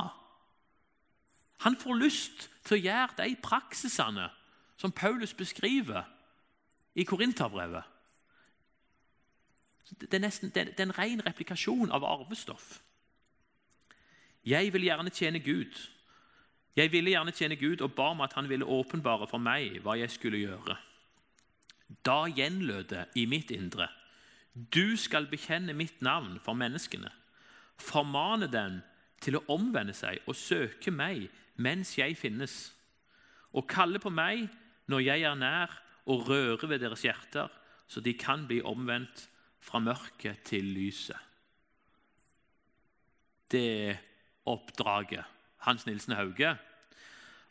[1.64, 4.28] Han får lyst til å gjøre de praksisene
[4.78, 6.04] som Paulus beskriver
[6.96, 7.84] i Korinterbrevet.
[9.94, 12.80] Det er, nesten, det er en ren replikasjon av arvestoff.
[14.44, 15.78] Jeg vil gjerne tjene Gud.
[16.76, 19.98] Jeg ville gjerne tjene Gud og ba om at han ville åpenbare for meg hva
[20.00, 20.78] jeg skulle gjøre.
[22.06, 23.90] Da gjenlød det i mitt indre.
[24.54, 27.12] Du skal bekjenne mitt navn for menneskene.
[27.78, 28.82] Formane dem
[29.22, 31.28] til å omvende seg og søke meg
[31.62, 32.72] mens jeg finnes.
[33.54, 34.48] Og kalle på meg
[34.90, 37.48] når jeg er nær, og røre ved deres hjerter,
[37.88, 39.30] så de kan bli omvendt
[39.64, 41.16] fra mørket til lyset.
[43.48, 44.02] Det er
[44.52, 45.33] oppdraget.
[45.64, 46.54] Hans Nilsen Hauge.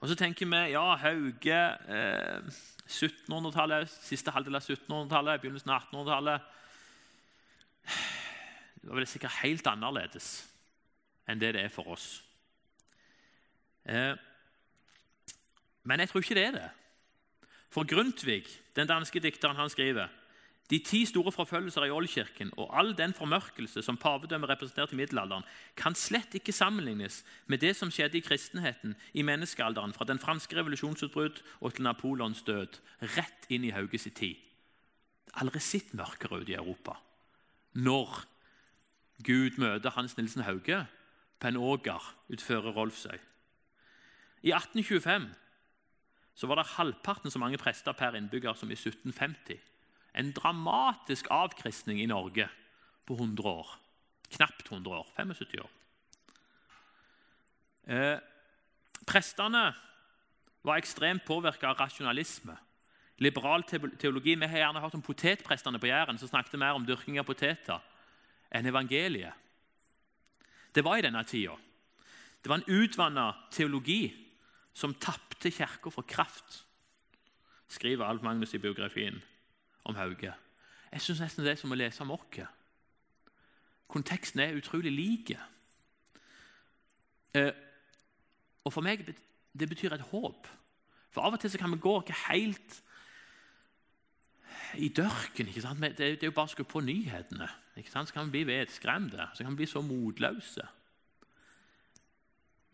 [0.00, 1.60] Og så tenker vi ja, Hauge
[1.96, 2.54] eh,
[2.88, 6.50] 1700-tallet, siste halvdel av 1700-tallet, begynnelsen av 1800-tallet.
[8.82, 10.32] Det var vel sikkert helt annerledes
[11.30, 12.06] enn det det er for oss.
[13.86, 14.14] Eh,
[15.86, 16.70] men jeg tror ikke det er det.
[17.72, 18.44] For Grundtvig,
[18.76, 20.10] den danske dikteren, han skriver
[20.72, 25.44] de ti store forfølgelser i oldkirken og all den formørkelse som pavedømmet representerte i middelalderen,
[25.76, 30.56] kan slett ikke sammenlignes med det som skjedde i kristenheten i menneskealderen fra den franske
[30.56, 32.78] revolusjonsutbrudd og til Napoleons død,
[33.16, 34.40] rett inn i Hauges tid.
[35.36, 36.96] Aldri sett mørkere ut i Europa.
[37.76, 38.22] Når
[39.24, 40.86] Gud møter Hans Nilsen Hauge
[41.38, 43.20] på en åger utfører Rolfsøy.
[44.42, 45.28] I 1825
[46.34, 49.60] så var det halvparten så mange prester per innbygger som i 1750
[50.14, 52.48] en dramatisk avkristning i Norge
[53.06, 53.70] på 100 år.
[54.32, 55.08] Knapt 100 år.
[55.16, 55.70] 75 år.
[57.92, 58.18] Eh,
[59.06, 59.72] prestene
[60.62, 62.56] var ekstremt påvirka av rasjonalisme.
[63.18, 64.34] Liberal teologi.
[64.34, 67.80] Vi har gjerne hørt om potetprestene på Jæren, som snakket mer om dyrking av poteter
[68.52, 69.34] enn evangeliet.
[70.72, 71.56] Det var i denne tida.
[72.42, 74.12] Det var en utvanna teologi
[74.74, 76.64] som tapte Kirka for kraft,
[77.68, 79.20] skriver Alf Magnus i biografien
[79.84, 80.34] om Hauge.
[80.92, 82.40] Jeg syns nesten det er som å lese om oss.
[83.92, 85.34] Konteksten er utrolig lik.
[87.36, 87.52] Eh,
[88.64, 89.04] og for meg
[89.52, 90.48] det betyr et håp.
[91.12, 92.78] For av og til kan vi gå ikke helt
[94.80, 95.48] i dørken.
[95.48, 95.80] ikke sant?
[95.80, 97.48] Det, er jo bare å skru på nyhetene.
[97.84, 100.64] Så kan vi bli vedskremte, så kan vi bli så motløse.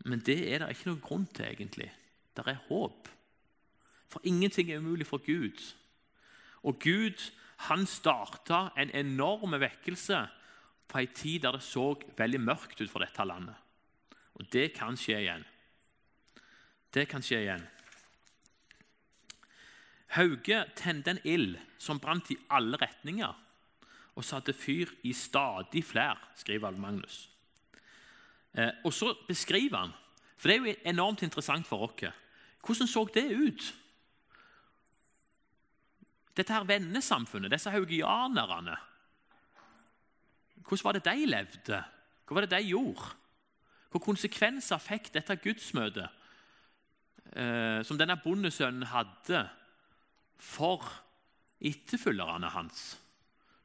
[0.07, 1.89] Men det er det ikke noen grunn til, egentlig.
[2.35, 3.09] Det er håp.
[4.09, 5.59] For ingenting er umulig for Gud.
[6.63, 7.31] Og Gud
[7.69, 10.19] han starta en enorm vekkelse
[10.89, 13.55] på en tid der det så veldig mørkt ut for dette landet.
[14.39, 15.43] Og det kan skje igjen.
[16.93, 17.65] Det kan skje igjen.
[20.15, 23.35] Hauge tente en ild som brant i alle retninger,
[24.17, 27.27] og satte fyr i stadig flere, skriver Magnus.
[28.57, 29.93] Eh, og så beskriver han,
[30.37, 32.09] for det er jo enormt interessant for oss,
[32.65, 33.69] hvordan så det ut?
[36.39, 38.77] Dette her vennesamfunnet, disse haugianerne
[40.63, 41.81] Hvordan var det de levde?
[42.27, 43.09] Hva var det de gjorde?
[43.89, 46.05] Hvilke konsekvenser fikk dette gudsmøtet
[47.33, 49.47] eh, som denne bondesønnen hadde
[50.37, 50.85] for
[51.59, 52.99] etterfølgerne hans?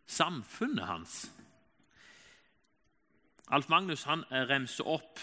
[0.06, 1.32] samfunnet hans.
[3.48, 5.20] Alf Magnus han eh, remser opp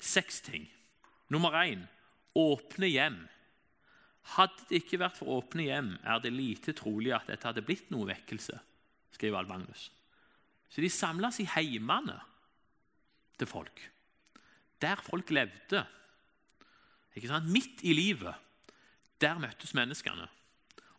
[0.00, 0.66] seks ting.
[1.30, 1.86] Nummer én
[2.34, 3.20] åpne hjem.
[4.34, 7.90] Hadde det ikke vært for åpne hjem, er det lite trolig at dette hadde blitt
[7.92, 8.56] noe vekkelse,
[9.12, 9.90] skriver Alf Magnus.
[10.72, 12.16] Så de samles i heimene
[13.38, 13.82] til folk,
[14.82, 15.84] der folk levde.
[17.14, 17.50] Ikke sant?
[17.52, 18.34] Midt i livet.
[19.22, 20.26] Der møttes menneskene.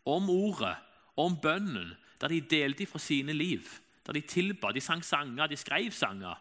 [0.06, 0.76] Om ordet,
[1.16, 3.68] om bønnen, der de delte fra sine liv.
[4.06, 6.38] Der de tilba, de sang sanger, de skrev sanger.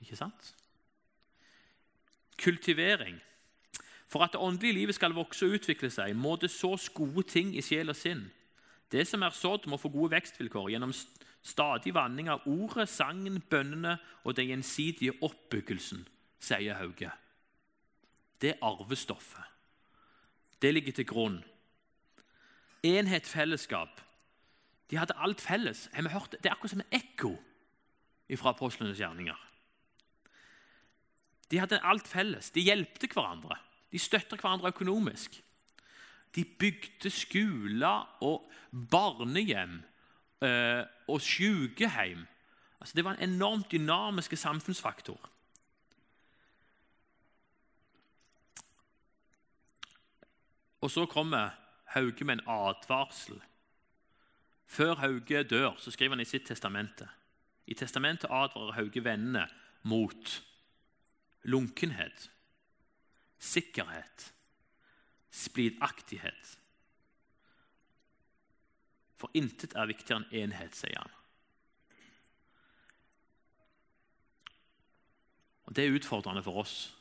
[0.00, 0.52] Ikke sant?
[2.42, 3.16] Kultivering.
[4.06, 7.54] For at det åndelige livet skal vokse og utvikle seg, må det sås gode ting
[7.56, 8.28] i sjel og sinn.
[8.92, 10.94] Det som er sådd, må få gode vekstvilkår gjennom
[11.46, 16.04] stadig vanning av ordet, sangen, bønnene og den gjensidige oppbyggelsen,
[16.42, 17.10] sier Hauge.
[18.40, 19.52] Det er arvestoffet.
[20.62, 21.40] Det ligger til grunn.
[22.86, 24.00] Enhet, fellesskap.
[24.90, 25.88] De hadde alt felles.
[25.92, 26.46] Har vi hørt det?
[26.46, 27.34] er akkurat som en ekko
[28.38, 29.38] fra apostlenes gjerninger.
[31.50, 32.50] De hadde alt felles.
[32.54, 33.58] De hjelpte hverandre.
[33.96, 35.38] De støtter hverandre økonomisk.
[36.36, 38.50] De bygde skoler og
[38.90, 39.78] barnehjem
[40.44, 42.26] eh, og sykehjem.
[42.80, 45.30] Altså, det var en enormt dynamisk samfunnsfaktor.
[50.80, 53.40] Og så kommer Hauge med en advarsel.
[54.66, 57.08] Før Hauge dør, så skriver han i sitt testamente.
[57.66, 59.48] I testamentet advarer Hauge vennene
[59.82, 60.42] mot
[61.42, 62.30] lunkenhet,
[63.38, 64.32] sikkerhet,
[65.30, 66.56] splidaktighet.
[69.16, 71.12] For intet er viktigere enn enhet, sier han.
[75.66, 76.94] Og Det er utfordrende for oss.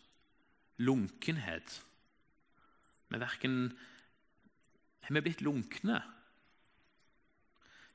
[0.78, 1.82] Lunkenhet.
[3.10, 3.78] Vi verken
[5.06, 6.02] Har vi blitt lunkne?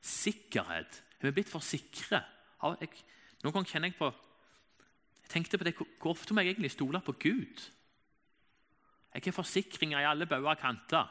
[0.00, 1.03] Sikkerhet.
[1.20, 2.22] Har vi blitt for sikre?
[2.62, 4.12] Noen ganger kjenner jeg på
[5.20, 7.70] jeg tenkte på det, Hvor ofte må jeg egentlig stole på Gud?
[9.14, 11.08] Jeg har forsikringer i alle bauger kanter.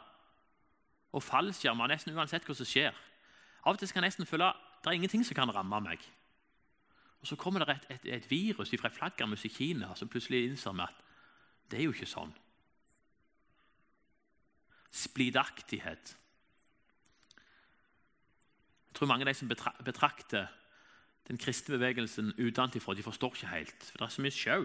[1.11, 2.95] Og fallskjermer nesten uansett hva som skjer.
[3.65, 6.03] Av og til kan jeg nesten føle at det er ingenting som kan ramme meg.
[7.19, 10.71] Og Så kommer det et, et, et virus fra flaggermus i Kina som plutselig innser
[10.71, 11.05] meg at
[11.69, 12.31] det er jo ikke sånn.
[14.95, 16.15] Splidaktighet.
[18.89, 20.47] Jeg tror mange av de som betrakter
[21.29, 23.83] den kristne bevegelsen utenfra, de forstår ikke helt.
[23.91, 24.63] For det er så mye sjau.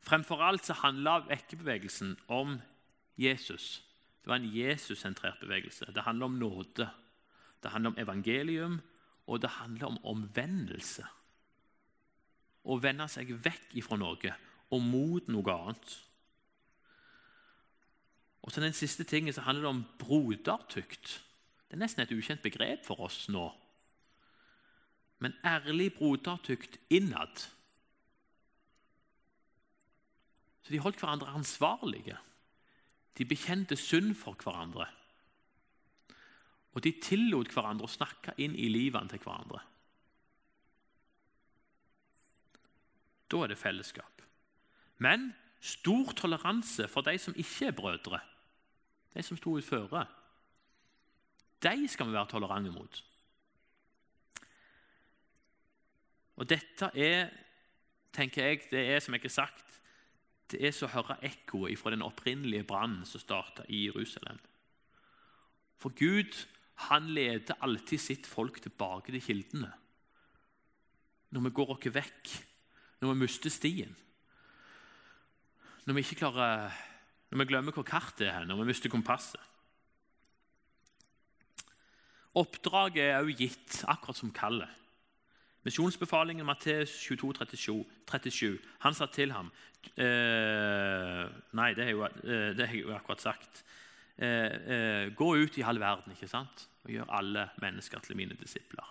[0.00, 2.58] Fremfor alt så handla vekkebevegelsen om
[3.20, 3.82] Jesus.
[4.22, 5.92] Det var en Jesus-sentrert bevegelse.
[5.94, 6.90] Det handler om nåde.
[7.62, 8.80] Det handler om evangelium,
[9.26, 11.04] og det handler om omvendelse.
[12.64, 14.34] Å vende seg vekk ifra noe
[14.70, 15.96] og mot noe annet.
[18.42, 21.20] Og så Den siste tingen så handler det om brodertukt.
[21.68, 23.50] Det er nesten et ukjent begrep for oss nå.
[25.20, 27.44] Men ærlig brodertukt innad.
[30.62, 32.18] Så de holdt hverandre ansvarlige.
[33.18, 34.86] De bekjente synd for hverandre.
[36.72, 39.62] Og de tillot hverandre å snakke inn i livene til hverandre.
[43.30, 44.22] Da er det fellesskap.
[44.98, 48.20] Men stor toleranse for de som ikke er brødre,
[49.14, 50.04] de som sto utføre.
[51.62, 53.02] De skal vi være tolerante mot.
[56.40, 57.28] Og dette er,
[58.16, 59.69] tenker jeg, det er som jeg har sagt,
[60.52, 64.38] det er så å høre ekkoet fra den opprinnelige brannen som starta i Jerusalem.
[65.80, 66.36] For Gud
[66.88, 69.70] han leder alltid sitt folk tilbake til kildene.
[71.30, 72.32] Når vi går oss vekk,
[73.00, 73.92] når vi mister stien,
[75.86, 76.74] når vi ikke klarer,
[77.30, 79.40] når vi glemmer hvor kartet er, når vi mister kompasset.
[82.40, 84.70] Oppdraget er også gitt, akkurat som kallet.
[85.62, 89.50] Misjonsbefalingen Matteus 22, 37, Han sa til ham
[89.96, 93.64] eh, Nei, det har eh, det jo akkurat sagt.
[94.16, 96.66] Eh, eh, gå ut i halv verden ikke sant?
[96.80, 98.86] og gjør alle mennesker til mine disipler.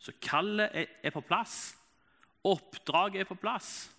[0.00, 1.74] Så kallet er, er på plass.
[2.44, 3.90] Oppdraget er på plass.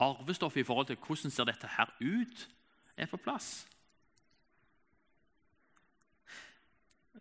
[0.00, 2.48] Arvestoffet i forhold til hvordan ser dette her ut,
[2.96, 3.66] er på plass.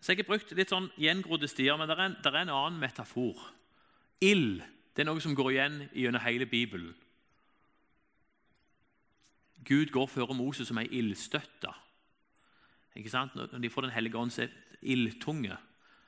[0.02, 3.38] Så Jeg har brukt litt sånn gjengrodde stier, men det er, er, en annen metafor.
[4.22, 6.96] Ild det er noe som går igjen gjennom hele Bibelen.
[9.64, 11.70] Gud går før Moses som ei ildstøtte.
[12.98, 14.40] Når de får Den hellige ånds
[14.82, 15.56] ildtunge.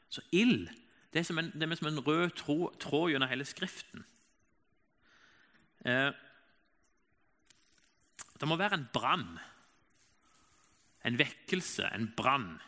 [0.09, 0.67] Så ild
[1.13, 4.01] det er som en, det er som en rød tråd, tråd gjennom hele Skriften.
[5.85, 6.09] Eh,
[8.41, 9.39] det må være en brann.
[11.03, 12.61] en vekkelse, en brann,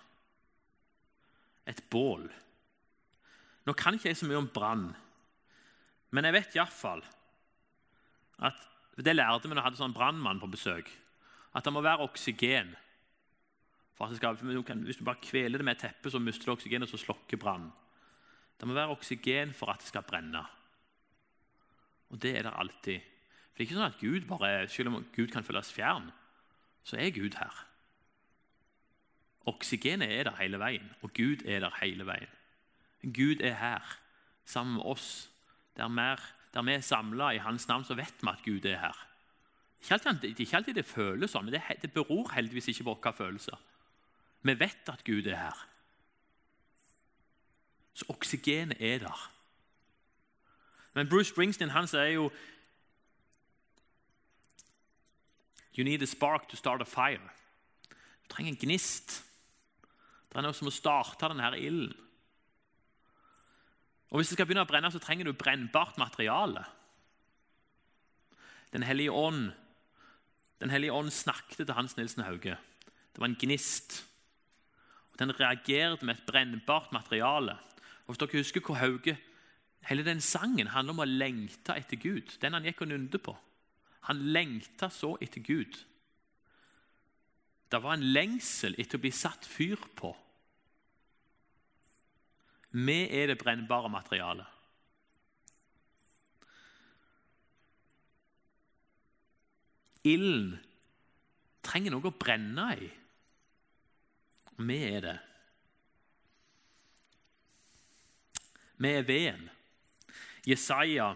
[1.66, 2.28] et bål.
[3.66, 4.90] Nå kan ikke jeg så mye om brann,
[6.14, 7.04] men jeg vet iallfall
[8.46, 10.88] at Det lærte vi da hadde sånn brannmann på besøk.
[11.52, 12.70] At det må være oksygen.
[13.96, 16.84] For at skal, hvis du bare kveler det med et teppe, så mister du oksygen,
[16.84, 17.74] og så slokker brannen.
[18.56, 20.46] Det må være oksygen for at det skal brenne.
[22.08, 23.04] Og det er det alltid.
[23.52, 26.08] For det er ikke sånn at Gud bare, Selv om Gud kan føles fjern,
[26.84, 27.64] så er Gud her.
[29.46, 32.32] Oksygenet er der hele veien, og Gud er der hele veien.
[33.04, 33.98] Gud er her
[34.46, 35.30] sammen med oss.
[35.78, 39.08] Der, vi er samla i Hans navn, så vet vi at Gud er her.
[39.82, 42.88] Ikke alltid, det er ikke alltid det føles sånn, men det, det beror heldigvis ikke
[42.88, 43.60] på våre følelser.
[44.42, 45.66] Vi vet at Gud er her.
[47.94, 49.32] Så oksygenet er der.
[50.94, 52.30] Men Bruce Springsteen han sier jo
[55.78, 57.20] You need a spark to start a fire.
[58.24, 59.25] Du trenger en gnist.
[60.36, 61.94] Det er noe som å starte denne ilden.
[64.12, 66.66] Og Hvis det skal begynne å brenne, så trenger du brennbart materiale.
[68.74, 69.54] Den hellige ånd
[70.60, 72.58] Den hellige ånd snakket til Hans Nilsen Hauge.
[73.14, 74.06] Det var en gnist.
[75.14, 77.58] Og Den reagerte med et brennbart materiale.
[78.06, 79.18] Og Hvis dere husker hvor Hauge
[79.88, 82.38] Hele den sangen handler om å lengte etter Gud.
[82.42, 83.36] Den han gikk og nynde på.
[84.10, 85.78] Han lengta så etter Gud.
[87.72, 90.16] Det var en lengsel etter å bli satt fyr på.
[92.76, 94.46] Vi er det brennbare materialet.
[100.06, 100.58] Ilden
[101.66, 102.90] trenger noe å brenne i.
[104.60, 105.16] Vi er det.
[108.84, 109.48] Vi er veden.
[110.46, 111.16] Jesaja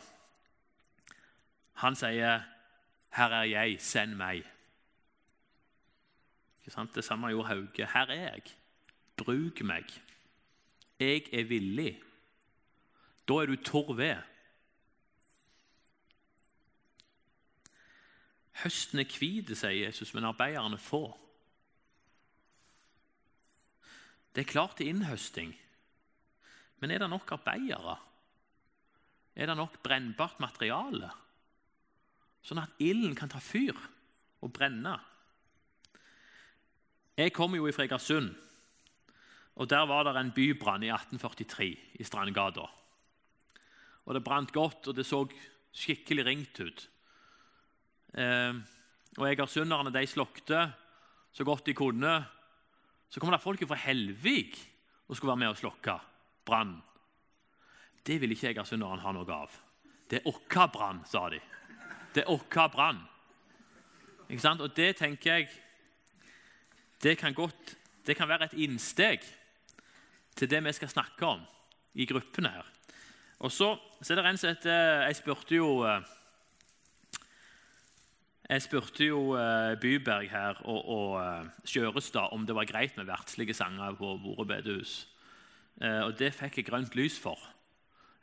[1.80, 2.44] han sier
[3.10, 4.48] 'Her er jeg, send meg'.
[6.60, 6.96] Ikke sant?
[6.96, 7.86] Det samme gjorde Hauge.
[7.86, 8.44] 'Her er jeg.
[9.18, 10.09] Bruk meg.
[11.00, 12.04] Jeg er villig.'
[13.28, 14.18] Da er du torr ved.
[18.64, 21.04] Høsten er hvit, sier Jesus, men arbeiderne få.
[24.36, 25.54] Det er klart til innhøsting,
[26.80, 27.98] men er det nok arbeidere?
[29.36, 31.12] Er det nok brennbart materiale?
[32.46, 33.78] sånn at ilden kan ta fyr
[34.44, 34.96] og brenne.
[37.20, 38.32] Jeg kommer jo fra Egersund,
[39.60, 41.68] og der var det en bybrann i 1843
[42.00, 42.68] i Strandgata.
[44.06, 45.26] Og Det brant godt, og det så
[45.76, 46.90] skikkelig ringt ut.
[48.14, 48.54] Eh,
[49.18, 50.72] og Egersunderne de slokte
[51.32, 52.26] så godt de kunne.
[53.10, 54.56] Så kom det folk fra Helvig
[55.08, 56.00] og skulle være med og slokke
[56.46, 56.82] brann.
[58.06, 59.52] Det ville ikke egersunderne ha noe av.
[60.10, 61.40] Det er okka brann, sa de.
[62.16, 63.02] Det er okka brann.
[64.30, 64.62] Ikke sant?
[64.62, 65.50] Og det tenker jeg
[67.04, 69.24] det kan, godt, det kan være et innsteg
[70.40, 71.44] til det vi skal snakke om
[72.00, 72.72] i gruppene her.
[73.40, 75.70] Og så, så er det en som heter Jeg spurte jo
[78.50, 79.38] jeg spurte jo
[79.82, 85.04] Byberg her og, og Skjørestad om det var greit med verdslige sanger på våre bedehus.
[85.80, 87.38] Og det fikk jeg grønt lys for.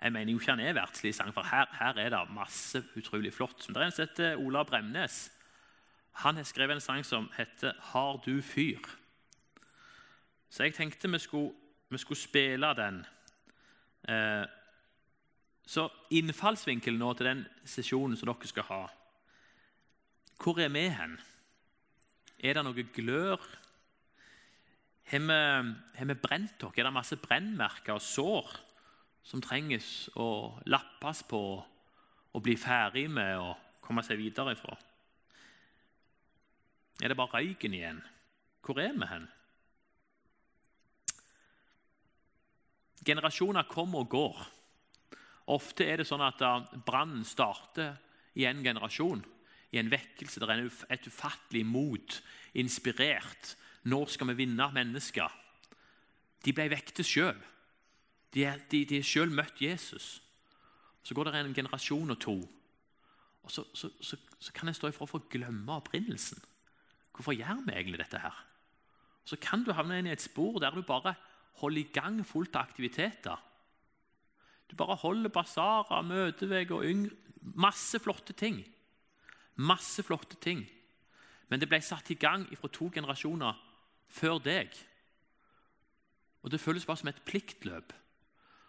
[0.02, 3.32] Jeg mener jo ikke han er verdslig sang, for her, her, er det masse utrolig
[3.32, 3.64] flott.
[3.66, 5.30] Men det er en som heter Ola Bremnes.
[6.24, 8.96] Han har skrevet en sang som heter 'Har du fyr'.
[10.50, 11.52] Så jeg tenkte vi skulle,
[11.96, 13.00] vi skulle spille den.
[14.08, 14.44] Eh,
[15.66, 18.82] så innfallsvinkelen nå til den sesjonen som dere skal ha
[20.38, 21.16] Hvor er vi hen?
[22.38, 23.40] Er det noe glør?
[25.10, 26.76] Har vi, brent dere?
[26.76, 28.54] Er det masse brennmerker og sår?
[29.26, 31.40] som trenges å lappes på
[32.36, 34.76] og bli ferdig med og komme seg videre ifra?
[37.02, 37.98] Er det bare røyken igjen?
[38.64, 39.26] Hvor er vi hen?
[43.06, 44.42] Generasjoner kommer og går.
[45.54, 46.42] Ofte er det sånn at
[46.86, 47.94] brannen starter
[48.34, 49.22] i en generasjon,
[49.70, 50.42] i en vekkelse.
[50.42, 52.18] Det er et ufattelig mot,
[52.58, 53.54] inspirert.
[53.86, 55.30] Nå skal vi vinne mennesker.
[56.42, 57.38] De ble vektet sjøl.
[58.34, 58.60] De har
[59.06, 60.20] selv møtt Jesus.
[61.06, 62.36] Så går det en generasjon og to.
[63.46, 66.42] Og Så, så, så, så kan en stå ifra for å glemme opprinnelsen.
[67.14, 68.34] Hvorfor gjør vi egentlig dette her?
[69.24, 71.14] Så kan du havne inn i et spor der du bare
[71.60, 73.42] holder i gang fullt av aktiviteter.
[74.66, 77.22] Du bare holder basarer, møtevegger og yngre
[77.54, 78.58] Masse flotte ting.
[79.54, 80.64] Masse flotte ting.
[81.46, 83.54] Men det ble satt i gang fra to generasjoner
[84.10, 84.74] før deg.
[86.42, 87.94] Og det føles bare som et pliktløp.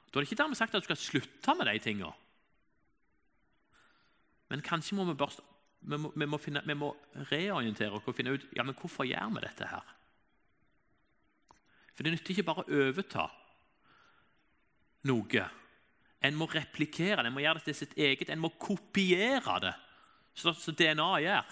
[0.07, 2.13] Da er det ikke dermed sagt at du skal slutte med de tingene.
[4.47, 5.43] Men kanskje må vi, børste,
[5.81, 6.93] vi, må, vi, må finne, vi må
[7.31, 9.67] reorientere oss og finne ut ja, men hvorfor gjør vi dette.
[9.67, 9.96] her?
[11.97, 13.25] For det nytter ikke bare å overta
[15.09, 15.45] noe.
[16.27, 19.73] En må replikere det, en må gjøre det til sitt eget, en må kopiere det,
[20.37, 21.51] sånn som DNA gjør.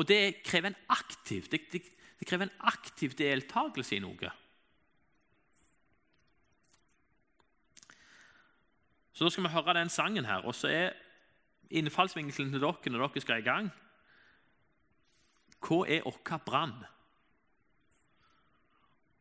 [0.00, 1.82] Og det krever en aktiv, det, det,
[2.16, 4.32] det krever en aktiv deltakelse i noe.
[9.12, 10.44] Så Da skal vi høre den sangen her.
[10.46, 10.92] Og så er
[11.74, 13.66] innfallsvinkelen til dere når dere skal i gang
[15.58, 16.78] Hva er vår brann?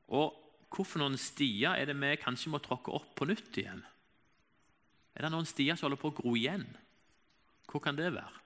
[0.07, 0.33] Og
[0.71, 3.83] hvorfor noen stier er det vi kanskje må tråkke opp på nytt igjen?
[5.17, 6.67] Er det noen stier som holder på å gro igjen?
[7.67, 8.43] Hvor kan det være?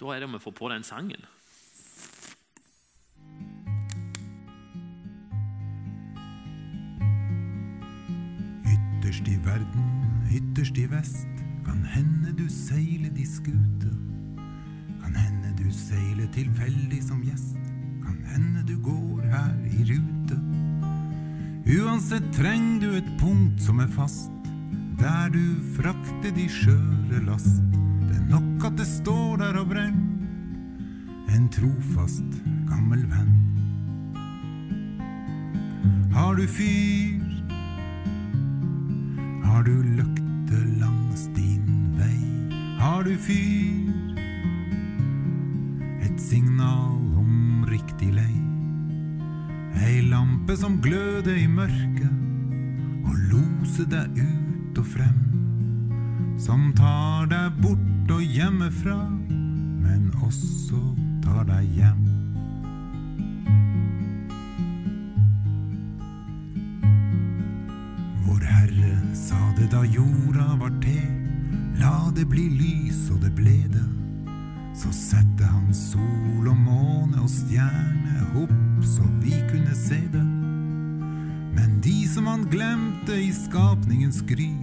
[0.00, 1.26] Da er det om vi får på den sangen.
[8.64, 9.90] Ytterst i verden,
[10.32, 14.09] ytterst i vest, kan hende du seiler de skute.
[15.70, 17.58] Du seiler tilfeldig som gjest,
[18.02, 20.38] kan hende du går her i rute.
[21.78, 24.48] Uansett trenger du et punkt som er fast,
[24.98, 25.44] der du
[25.76, 27.62] frakter de skjøre last.
[28.02, 33.30] Det er nok at det står der og brenner, en trofast, gammel venn.
[36.10, 37.22] Har du fyr,
[39.46, 42.18] har du løkte langs din vei?
[42.82, 43.89] Har du fyr?
[46.20, 48.34] Signal om riktig lei.
[49.80, 52.12] Ei lampe som gløder i mørket
[53.08, 55.20] og loser deg ut og frem.
[56.40, 58.98] Som tar deg bort og hjemmefra,
[59.30, 60.80] men også
[61.24, 62.02] tar deg hjem.
[68.26, 71.08] Vår Herre sa det da jorda var til.
[71.80, 73.99] La det bli lys, og det ble det.
[74.80, 80.22] Så sette han sol og måne og stjerne opp så vi kunne se det.
[81.52, 84.54] Men de som han glemte i skapningens gry,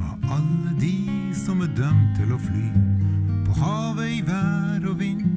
[0.00, 0.94] var alle de
[1.36, 2.70] som er dømt til å fly.
[3.44, 5.28] På havet i vær og vind,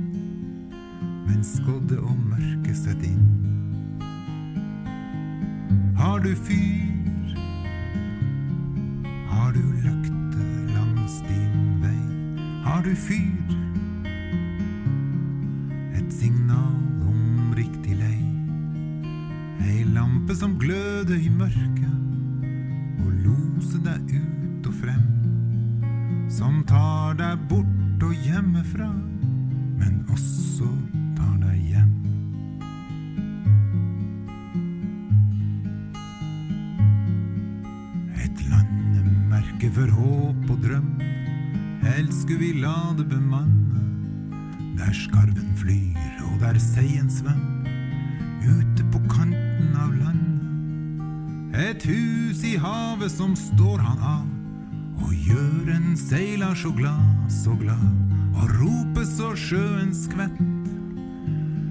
[1.28, 3.28] mens skodde og mørke sett inn.
[6.00, 7.36] Har du fyr?
[9.36, 12.02] Har du løkte langs din vei?
[12.64, 13.49] Har du fyr?
[44.90, 47.68] Der skarven flyr og der seien svømmer,
[48.42, 51.60] Ute på kanten av landet.
[51.62, 54.26] Et hus i havet som står han av.
[55.06, 57.86] Og Gjøren seiler så glad, så glad.
[58.34, 60.42] Og roper så sjøen skvett.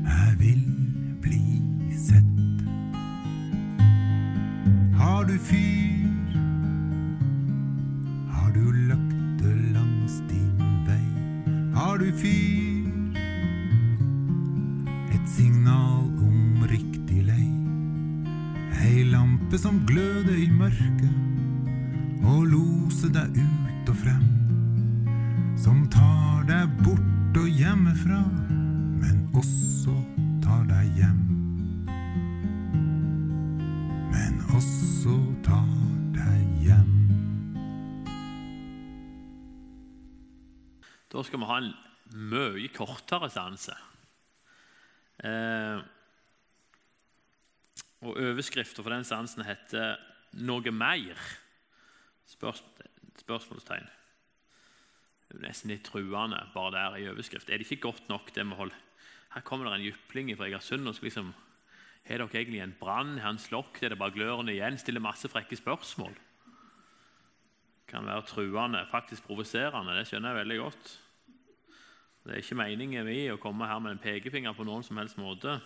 [0.06, 0.62] Jeg vil
[1.18, 1.42] bli
[1.98, 2.62] sett.
[5.02, 5.87] Har du fyr?
[20.78, 24.24] Mørket og loser deg ut og frem.
[25.58, 28.20] Som tar deg bort og hjemmefra,
[29.00, 29.94] men også
[30.44, 31.20] tar deg hjem.
[34.12, 35.16] Men også
[35.46, 35.68] tar
[36.14, 36.94] deg hjem.
[41.08, 41.72] Da skal vi ha en
[42.30, 43.74] mye kortere seanse.
[45.24, 45.80] Eh,
[47.98, 49.96] og Overskriften for den seansen heter
[50.32, 51.38] 'Noe mer?'
[52.28, 52.62] Spørs,
[53.18, 53.88] spørsmålstegn.
[55.28, 57.48] Det er nesten litt truende bare der i overskrift.
[57.48, 58.76] Er det ikke godt nok, det vi holder
[59.34, 61.34] Her kommer det en jypling fra Egersund og skal liksom
[62.04, 63.18] Har dere egentlig en brann?
[63.18, 63.82] Har han slokket?
[63.82, 64.78] Er det bare glørende igjen?
[64.78, 66.14] Stiller masse frekke spørsmål.
[67.88, 69.96] Kan være truende, faktisk provoserende.
[69.96, 71.00] Det skjønner jeg veldig godt.
[72.24, 75.16] Det er ikke meningen min å komme her med en pekefinger på noen som helst
[75.20, 75.60] måte.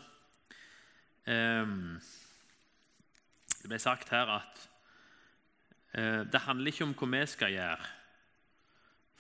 [1.27, 2.01] Ehm,
[3.63, 4.63] det ble sagt her at
[5.95, 7.91] eh, det handler ikke om hva vi skal gjøre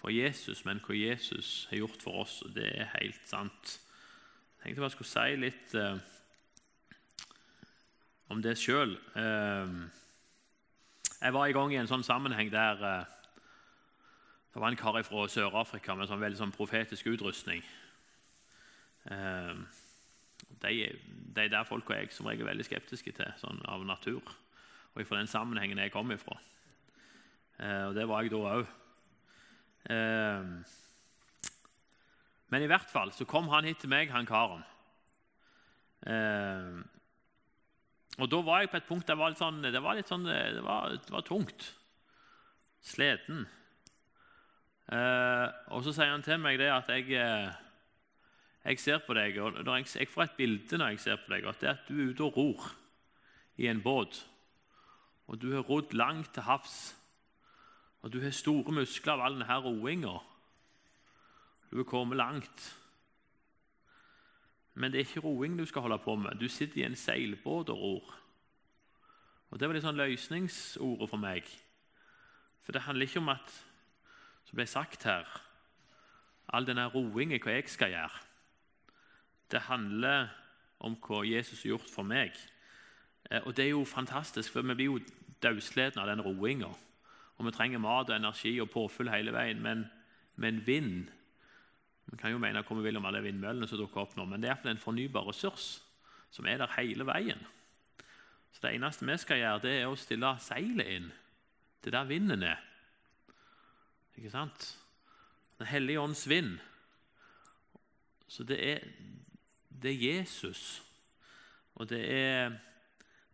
[0.03, 2.40] for Jesus, men hva Jesus har gjort for oss.
[2.43, 3.78] og Det er helt sant.
[4.59, 5.99] Jeg tenkte bare jeg skulle si litt eh,
[8.32, 8.97] om det sjøl.
[11.20, 13.11] jeg var i gang i en sånn sammenheng der eh,
[14.53, 17.62] det var en kar fra Sør-Afrika med sånn veldig sånn profetisk utrustning.
[19.09, 19.55] Eh,
[20.62, 20.76] de,
[21.36, 24.22] de der folka er jeg som regel veldig skeptiske til, sånn av natur.
[24.93, 26.36] Og fra den sammenhengen jeg kom ifra.
[27.59, 28.72] Eh, og det var jeg da òg.
[29.93, 30.51] Eh,
[32.53, 34.64] men i hvert fall så kom han hit til meg, han karen.
[36.05, 36.82] Eh,
[38.20, 40.62] og da var jeg på et punkt der var sånn, det var litt sånn, det
[40.66, 41.70] var, det var tungt.
[42.82, 43.47] Sliten.
[44.93, 47.53] Eh, og så sier han til meg det at jeg, eh,
[48.64, 51.60] jeg ser på deg, og jeg, får et bilde når jeg ser på deg, at
[51.60, 52.68] det er at du er ute og ror
[53.58, 54.20] i en båt.
[55.26, 56.94] Og du har rodd langt til havs.
[58.02, 60.14] Og du har store muskler av all denne roinga.
[61.70, 62.68] Du har kommet langt.
[64.74, 66.38] Men det er ikke roing du skal holde på med.
[66.40, 68.18] Du sitter i en seilbåt og ror.
[69.50, 71.48] Og Det var litt sånn løsningsordet for meg.
[72.64, 73.56] For det handler ikke om at
[74.48, 75.28] som ble sagt her,
[76.52, 78.20] all denne roingen, hva jeg skal gjøre.
[79.53, 80.30] Det handler
[80.82, 82.36] om hva Jesus har gjort for meg.
[83.30, 85.00] Eh, og det er jo fantastisk, for vi blir jo
[85.42, 86.70] dødsleden av den roinga.
[87.36, 89.62] Og vi trenger mat og energi og påfyll hele veien.
[89.62, 89.86] Men,
[90.36, 91.11] men vind
[92.12, 94.42] Vi kan jo mene hva vi vil om alle vindmøllene som dukker opp nå, men
[94.42, 95.68] det er iallfall en fornybar ressurs
[96.34, 97.38] som er der hele veien.
[98.53, 101.09] Så Det eneste vi skal gjøre, det er å stille seilet inn
[101.82, 102.61] til der vinden er.
[104.18, 104.66] Ikke sant?
[105.59, 106.59] Den hellige ånds vind.
[108.28, 108.84] Så det er,
[109.82, 110.82] det er Jesus.
[111.74, 112.56] Og det er,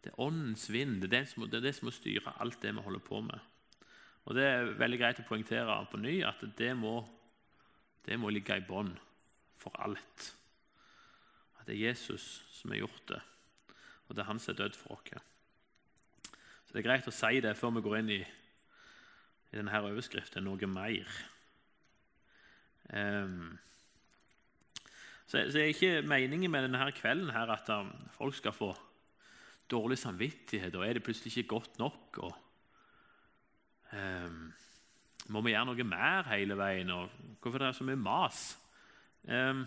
[0.04, 1.00] det er åndens vind.
[1.02, 3.20] Det er det, som, det er det som må styre alt det vi holder på
[3.20, 3.38] med.
[4.28, 7.00] Og Det er veldig greit å poengtere på ny at det må,
[8.04, 8.92] det må ligge i bånn
[9.56, 10.26] for alt.
[11.58, 13.22] At det er Jesus som har gjort det,
[14.06, 15.24] og det er han som er død for oss.
[16.68, 20.44] Så Det er greit å si det før vi går inn i, i denne overskriften
[20.44, 21.08] noe mer.
[22.92, 23.56] Um,
[25.28, 28.72] så, så er ikke meningen med denne kvelden her at um, folk skal få
[29.68, 32.22] dårlig samvittighet, og er det plutselig ikke godt nok?
[32.24, 32.36] og
[33.88, 34.50] Um,
[35.32, 36.90] må vi gjøre noe mer hele veien?
[36.92, 37.08] og
[37.40, 38.42] Hvorfor det er så mye mas?
[39.24, 39.64] Um,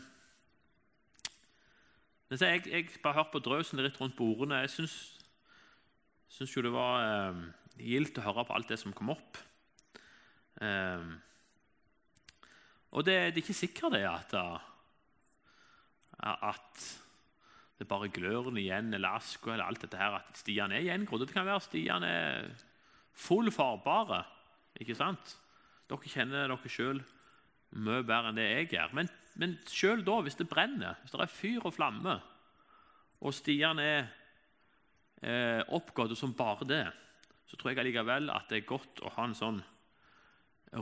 [2.32, 4.62] jeg, jeg bare hørte på drøsen litt rundt bordene.
[4.64, 4.96] Jeg syns,
[6.32, 7.48] syns jo det var um,
[7.82, 9.42] gildt å høre på alt det som kom opp.
[10.62, 11.18] Um,
[12.92, 14.36] og det, det, er ikke sikkert det at,
[16.22, 16.84] at
[17.82, 21.26] det bare glør igjen eller aska eller alt dette her, at stiene er gjengrodd.
[21.26, 22.52] Det kan være stiene er
[23.18, 24.22] full farbare.
[24.80, 25.34] Ikke sant?
[25.90, 27.02] Dere kjenner dere sjøl
[27.82, 28.94] mye bedre enn det jeg gjør.
[29.00, 29.10] Men,
[29.40, 32.20] men sjøl da, hvis det brenner, hvis det er fyr og flamme,
[33.22, 34.04] og stiene er
[35.22, 36.84] eh, oppgått som bare det,
[37.50, 39.60] så tror jeg allikevel at det er godt å ha en sånn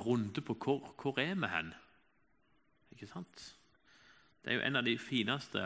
[0.03, 1.71] runde på hvor, hvor er vi hen.
[2.93, 3.47] Ikke sant?
[4.43, 5.63] Det er jo en av de fineste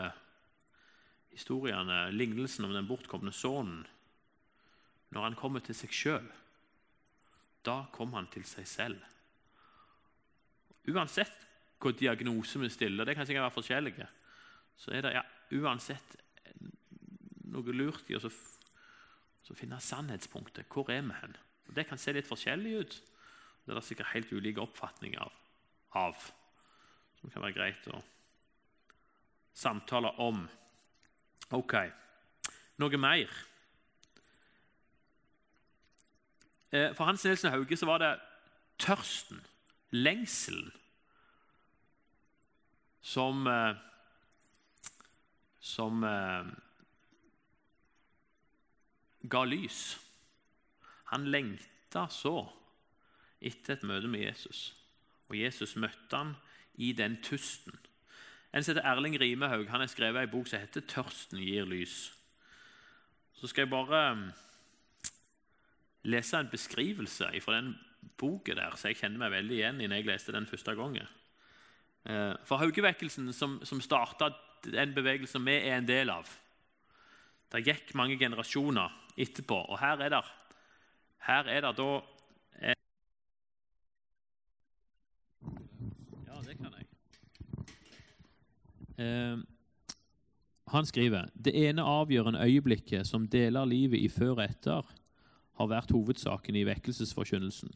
[1.34, 3.84] historiene, lignelsen om den bortkomne sønnen,
[5.14, 6.26] når han kommer til seg sjøl.
[7.66, 9.02] Da kom han til seg selv.
[10.90, 11.46] Uansett
[11.80, 14.06] hva diagnose vi stiller, det kan sikkert være forskjellige,
[14.80, 15.22] så er det ja,
[15.60, 16.16] uansett
[17.54, 18.22] noe lurt i å
[19.54, 20.66] finne sannhetspunktet.
[20.70, 21.36] Hvor er vi hen?
[21.68, 22.96] Og det kan se litt forskjellig ut.
[23.64, 25.36] Det er det sikkert helt ulike oppfatninger
[26.00, 26.26] av,
[27.20, 28.02] som kan være greit å
[29.54, 30.44] samtale om.
[31.54, 31.74] Ok,
[32.82, 33.32] noe mer.
[36.74, 38.12] Eh, for Hans Nilsen Hauge så var det
[38.82, 39.42] tørsten,
[39.90, 40.72] lengselen,
[43.02, 43.74] som eh,
[45.64, 46.44] Som eh,
[49.32, 49.96] ga lys.
[51.08, 52.34] Han lengta så
[53.40, 54.74] etter et møte med Jesus,
[55.30, 56.34] og Jesus møtte han
[56.76, 57.78] i den tusten.
[58.54, 62.12] En som heter Erling Rimehaug han har skrevet en bok som heter 'Tørsten gir lys'.
[63.34, 64.32] Så skal jeg bare
[66.04, 67.74] lese en beskrivelse fra den
[68.16, 71.08] boka der, så jeg kjenner meg veldig igjen i når jeg leste den første gangen.
[72.04, 74.30] Eh, for Haugevekkelsen, som, som starta
[74.64, 76.28] den bevegelsen vi er en del av
[77.52, 80.22] Det gikk mange generasjoner etterpå, og her er det,
[81.18, 81.90] her er det da
[82.58, 82.74] eh,
[86.26, 86.84] Ja, det kan jeg.
[88.98, 89.38] Eh,
[90.74, 94.94] han skriver det ene avgjørende øyeblikket som deler livet i før og etter,
[95.54, 97.70] har vært hovedsaken i vekkelsesforkynnelsen.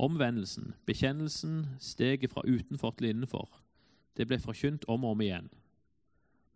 [0.00, 3.48] Omvendelsen, bekjennelsen, steget fra utenfor til innenfor,
[4.16, 5.50] det ble forkynt om og om igjen.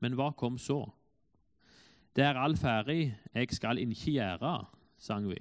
[0.01, 0.85] Men hva kom så?
[2.15, 4.55] Det er all ferdig, jeg skal inkje gjøre,
[4.99, 5.41] sang vi,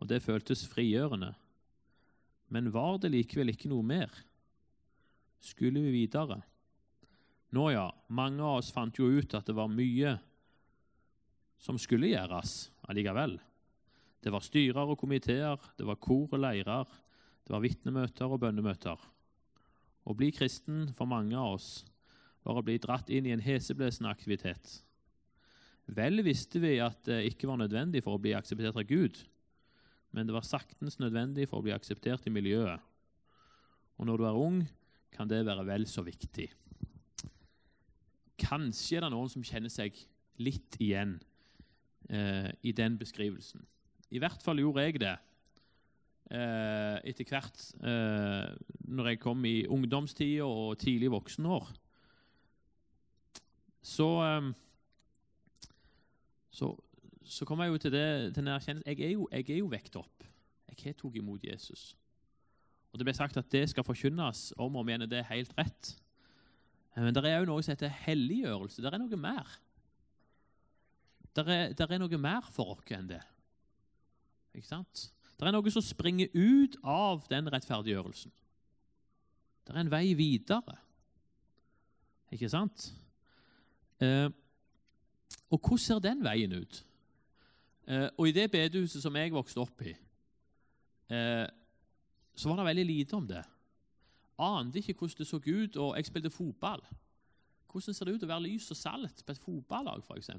[0.00, 1.34] og det føltes frigjørende.
[2.48, 4.08] Men var det likevel ikke noe mer?
[5.44, 6.40] Skulle vi videre?
[7.54, 10.16] Nå ja, mange av oss fant jo ut at det var mye
[11.62, 12.54] som skulle gjøres
[12.88, 13.36] allikevel.
[14.24, 16.88] Det var styrer og komiteer, det var kor og leirer,
[17.44, 18.96] det var vitnemøter og bønnemøter.
[20.04, 21.68] Å bli kristen for mange av oss
[22.44, 24.80] var å bli dratt inn i en heseblesende aktivitet.
[25.94, 29.20] Vel visste vi at det ikke var nødvendig for å bli akseptert av Gud,
[30.16, 32.80] men det var saktens nødvendig for å bli akseptert i miljøet.
[34.00, 34.60] Og når du er ung,
[35.14, 36.48] kan det være vel så viktig.
[38.40, 39.94] Kanskje er det noen som kjenner seg
[40.42, 41.18] litt igjen
[42.10, 43.62] eh, i den beskrivelsen.
[44.10, 45.12] I hvert fall gjorde jeg det
[46.34, 48.50] eh, etter hvert eh,
[48.90, 51.70] når jeg kom i ungdomstida og tidlig voksenår.
[53.84, 54.50] Så, eh,
[56.54, 56.72] så,
[57.24, 59.70] så kom jeg jo til det til den erkjennelsen jeg, er jo- jeg er jo
[59.72, 60.24] vekt opp.
[60.74, 61.92] Jeg har tatt imot Jesus.
[62.92, 65.94] Og Det ble sagt at det skal forkynnes om og igjen, det er helt rett.
[66.94, 68.82] Eh, Men det er jo noe som heter helliggjørelse.
[68.82, 69.58] Det er noe mer.
[71.34, 73.22] Det er, er noe mer for oss enn det.
[74.54, 75.08] Ikke sant?
[75.34, 78.30] Det er noe som springer ut av den rettferdiggjørelsen.
[79.64, 80.76] Det er en vei videre.
[82.34, 82.92] Ikke sant?
[84.02, 84.28] Eh,
[85.50, 86.84] og hvordan ser den veien ut?
[87.86, 89.94] Eh, og i det bedehuset som jeg vokste opp i,
[91.10, 91.46] eh,
[92.34, 93.42] så var det veldig lite om det.
[94.38, 96.82] Ante ikke hvordan det så ut, og jeg spilte fotball.
[97.70, 100.30] Hvordan ser det ut å være lys og salt på et fotballag, f.eks.?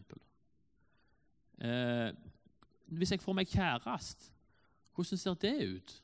[1.64, 2.12] Eh,
[2.96, 4.32] hvis jeg får meg kjæreste,
[4.96, 5.96] hvordan ser det ut?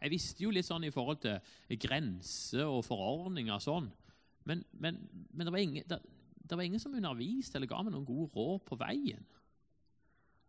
[0.00, 3.90] Jeg visste jo litt sånn i forhold til grenser og forordninger og sånn,
[4.48, 4.96] men, men,
[5.28, 5.98] men det, var ingen, det,
[6.48, 9.26] det var ingen som underviste eller ga meg noen gode råd på veien.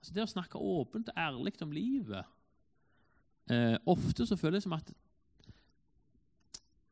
[0.02, 2.30] Altså Det å snakke åpent og ærlig om livet
[3.52, 4.93] eh, Ofte så føles det som at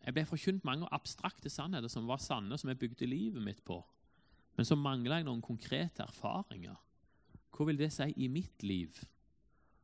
[0.10, 3.78] jeg ble forkynt mange abstrakte sannheter som var sanne, som jeg bygde livet mitt på,
[4.58, 6.78] men så mangla jeg noen konkrete erfaringer.
[7.54, 8.96] Hva vil det si i mitt liv?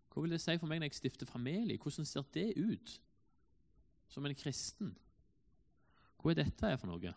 [0.10, 1.78] Hva vil det si for meg når jeg stifter familie?
[1.78, 2.96] Hvordan ser det ut
[4.10, 4.96] som en kristen?
[6.18, 7.14] Hva er dette for noe?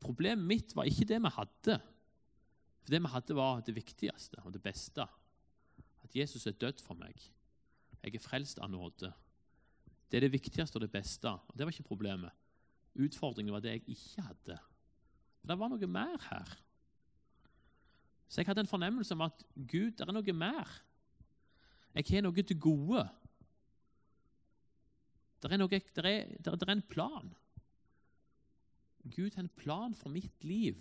[0.00, 1.76] Problemet mitt var ikke det vi hadde.
[2.84, 5.04] For det vi hadde, var det viktigste og det beste.
[6.04, 7.20] At Jesus er død for meg.
[8.00, 9.12] Jeg er frelst av nåde.
[10.10, 11.28] Det er det viktigste og det beste.
[11.28, 12.30] Og Det var ikke problemet.
[12.94, 14.58] Utfordringen var det jeg ikke hadde.
[15.44, 16.56] Det var noe mer her.
[18.28, 20.70] Så jeg hadde en fornemmelse om at Gud, det er noe mer.
[21.94, 23.04] Jeg har noe til gode.
[25.42, 27.34] Det er, noe, det er, der er en plan.
[29.04, 30.80] Gud har en plan for mitt liv.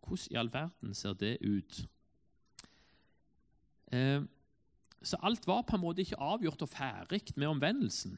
[0.00, 1.82] Hvordan i all verden ser det ut?
[3.92, 4.22] Eh,
[5.02, 8.16] så alt var på en måte ikke avgjort og ferdig med omvendelsen.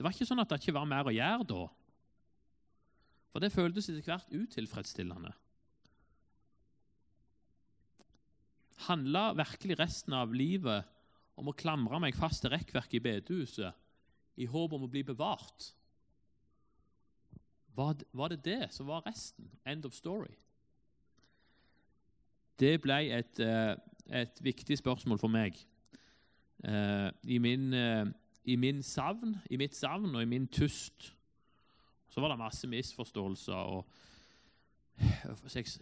[0.00, 1.64] Det var ikke sånn at det ikke var mer å gjøre da.
[3.28, 5.34] For det føltes etter hvert utilfredsstillende.
[8.86, 10.88] Handla virkelig resten av livet
[11.36, 15.68] om å klamre meg fast til rekkverket i bedehuset i håp om å bli bevart?
[17.76, 19.50] Var det, det som var resten?
[19.68, 20.32] End of story.
[22.56, 23.76] Det ble et, eh,
[24.24, 25.60] et viktig spørsmål for meg.
[26.64, 28.08] Eh, I min, eh,
[28.44, 31.12] i savn, i mitt savn og i min tust
[32.10, 33.86] så var det masse misforståelser og,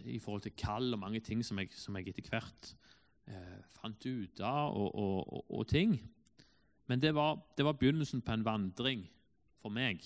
[0.05, 2.73] i forhold til kall og mange ting som jeg, som jeg etter hvert
[3.27, 5.97] eh, fant ut av, og, og, og ting.
[6.87, 9.07] Men det var, det var begynnelsen på en vandring
[9.61, 10.03] for meg.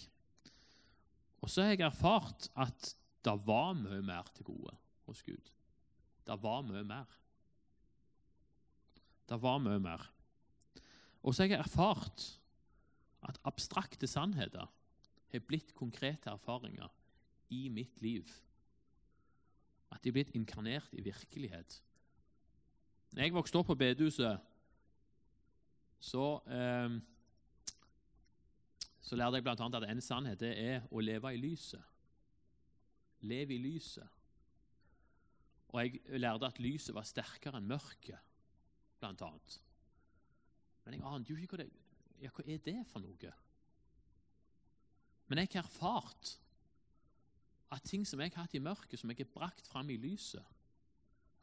[1.44, 2.94] Og så har jeg erfart at
[3.24, 4.74] det var mye mer til gode
[5.08, 5.52] hos Gud.
[6.24, 7.10] Det var mye mer.
[9.30, 10.08] Det var mye mer.
[11.24, 12.26] Og så har jeg erfart
[13.30, 14.68] at abstrakte sannheter
[15.34, 16.92] har blitt konkrete erfaringer
[17.54, 18.30] i mitt liv.
[19.92, 21.80] At de er blitt inkarnert i virkelighet.
[23.14, 24.42] Når jeg vokste opp på bedehuset,
[26.04, 27.00] så eh,
[29.04, 29.54] så lærte jeg bl.a.
[29.68, 31.84] at en sannhet det er å leve i lyset.
[33.28, 34.08] Leve i lyset.
[35.74, 38.20] Og jeg lærte at lyset var sterkere enn mørket,
[39.04, 39.58] annet.
[40.86, 41.83] Men jeg ante jo ikke hva det
[42.24, 43.34] ja, hva er det for noe.
[45.28, 46.38] Men jeg har erfart
[47.74, 50.44] at ting som jeg har hatt i mørket, som jeg har brakt fram i lyset,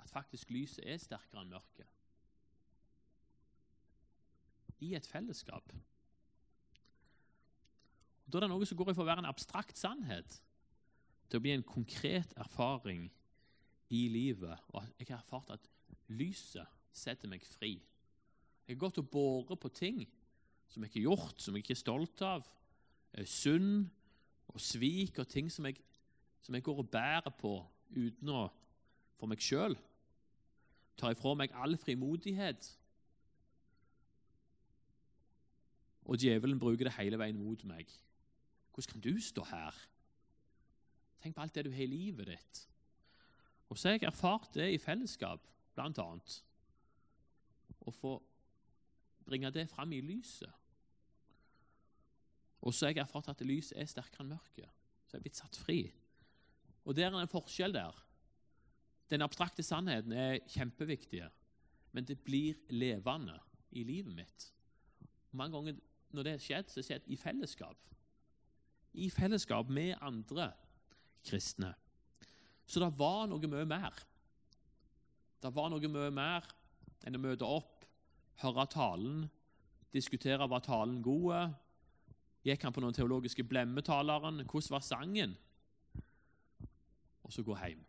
[0.00, 1.88] at faktisk lyset er sterkere enn mørket.
[4.80, 5.74] I et fellesskap.
[8.30, 10.38] Da er det noe som går fra å være en abstrakt sannhet
[11.28, 13.08] til å bli en konkret erfaring
[13.92, 14.64] i livet.
[14.70, 15.68] Og jeg har erfart at
[16.08, 17.74] lyset setter meg fri.
[18.64, 20.04] Jeg har gått og båret på ting
[20.70, 22.48] som jeg ikke har gjort, som jeg ikke er stolt av.
[23.26, 23.88] Synd
[24.50, 25.78] og svik og ting som jeg,
[26.42, 27.54] som jeg går og bærer på
[27.90, 28.48] uten å
[29.20, 29.76] for meg sjøl.
[31.00, 32.70] Tar ifra meg all frimodighet.
[36.08, 37.90] Og djevelen bruker det hele veien mot meg.
[38.72, 39.76] Hvordan kan du stå her?
[41.20, 42.62] Tenk på alt det du har i livet ditt.
[43.70, 45.44] Og så har jeg erfart det i fellesskap,
[45.76, 46.40] blant annet.
[47.86, 48.16] Å få
[49.26, 50.52] bringe det fram i lyset.
[52.60, 54.78] Og så har jeg erfart at lyset er sterkere enn mørket.
[55.06, 55.80] Så jeg er blitt satt fri.
[56.84, 57.96] Og der er en forskjell der.
[59.10, 61.24] Den abstrakte sannheten er kjempeviktig,
[61.92, 63.34] men det blir levende
[63.74, 64.50] i livet mitt.
[65.32, 65.80] Mange ganger
[66.14, 67.90] når det har skjedd, så har det skjedd i fellesskap.
[68.92, 70.50] I fellesskap med andre
[71.26, 71.72] kristne.
[72.66, 73.94] Så det var noe mye mer.
[75.42, 76.46] Det var noe mye mer
[77.06, 77.79] enn å møte opp,
[78.40, 79.24] høre talen,
[79.94, 81.54] diskutere var talen god,
[82.46, 85.36] gikk han på noen teologiske blemmetaleren, hvordan var sangen,
[87.24, 87.82] og så gå hjem.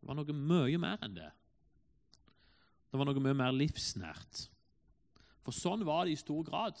[0.00, 1.30] Det var noe mye mer enn det.
[2.92, 4.44] Det var noe mye mer livsnært.
[5.44, 6.78] For sånn var det i stor grad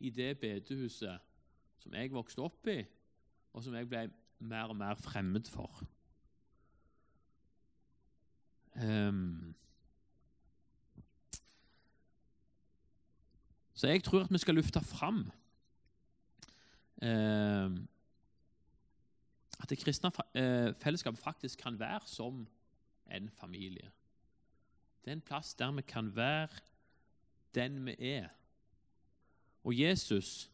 [0.00, 1.20] i det bedehuset
[1.80, 2.80] som jeg vokste opp i,
[3.52, 4.06] og som jeg ble
[4.40, 5.82] mer og mer fremmed for.
[8.80, 9.52] Um,
[13.80, 15.30] så jeg tror at vi skal lufte fram
[17.02, 17.70] eh,
[19.62, 22.48] at det kristne eh, fellesskapet faktisk kan være som
[23.10, 23.90] en familie.
[25.04, 26.48] Det er en plass der vi kan være
[27.54, 28.28] den vi er.
[29.64, 30.50] Og Jesus,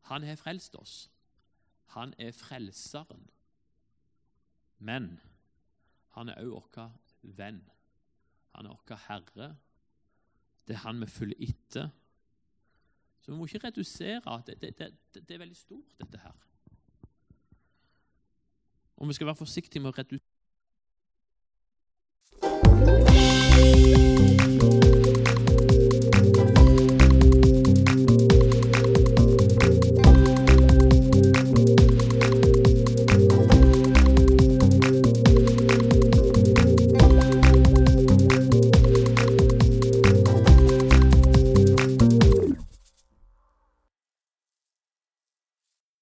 [0.00, 1.10] han har frelst oss.
[1.86, 3.30] Han er frelseren.
[4.78, 5.20] Men
[6.10, 6.90] han er òg vår
[7.22, 7.62] venn.
[8.54, 9.56] Han er vår herre.
[10.68, 11.88] Det er han vi følger etter.
[13.20, 16.36] Så vi må ikke redusere det, det, det, det er veldig stort, dette her.
[18.96, 20.24] Og vi skal være forsiktige med å redusere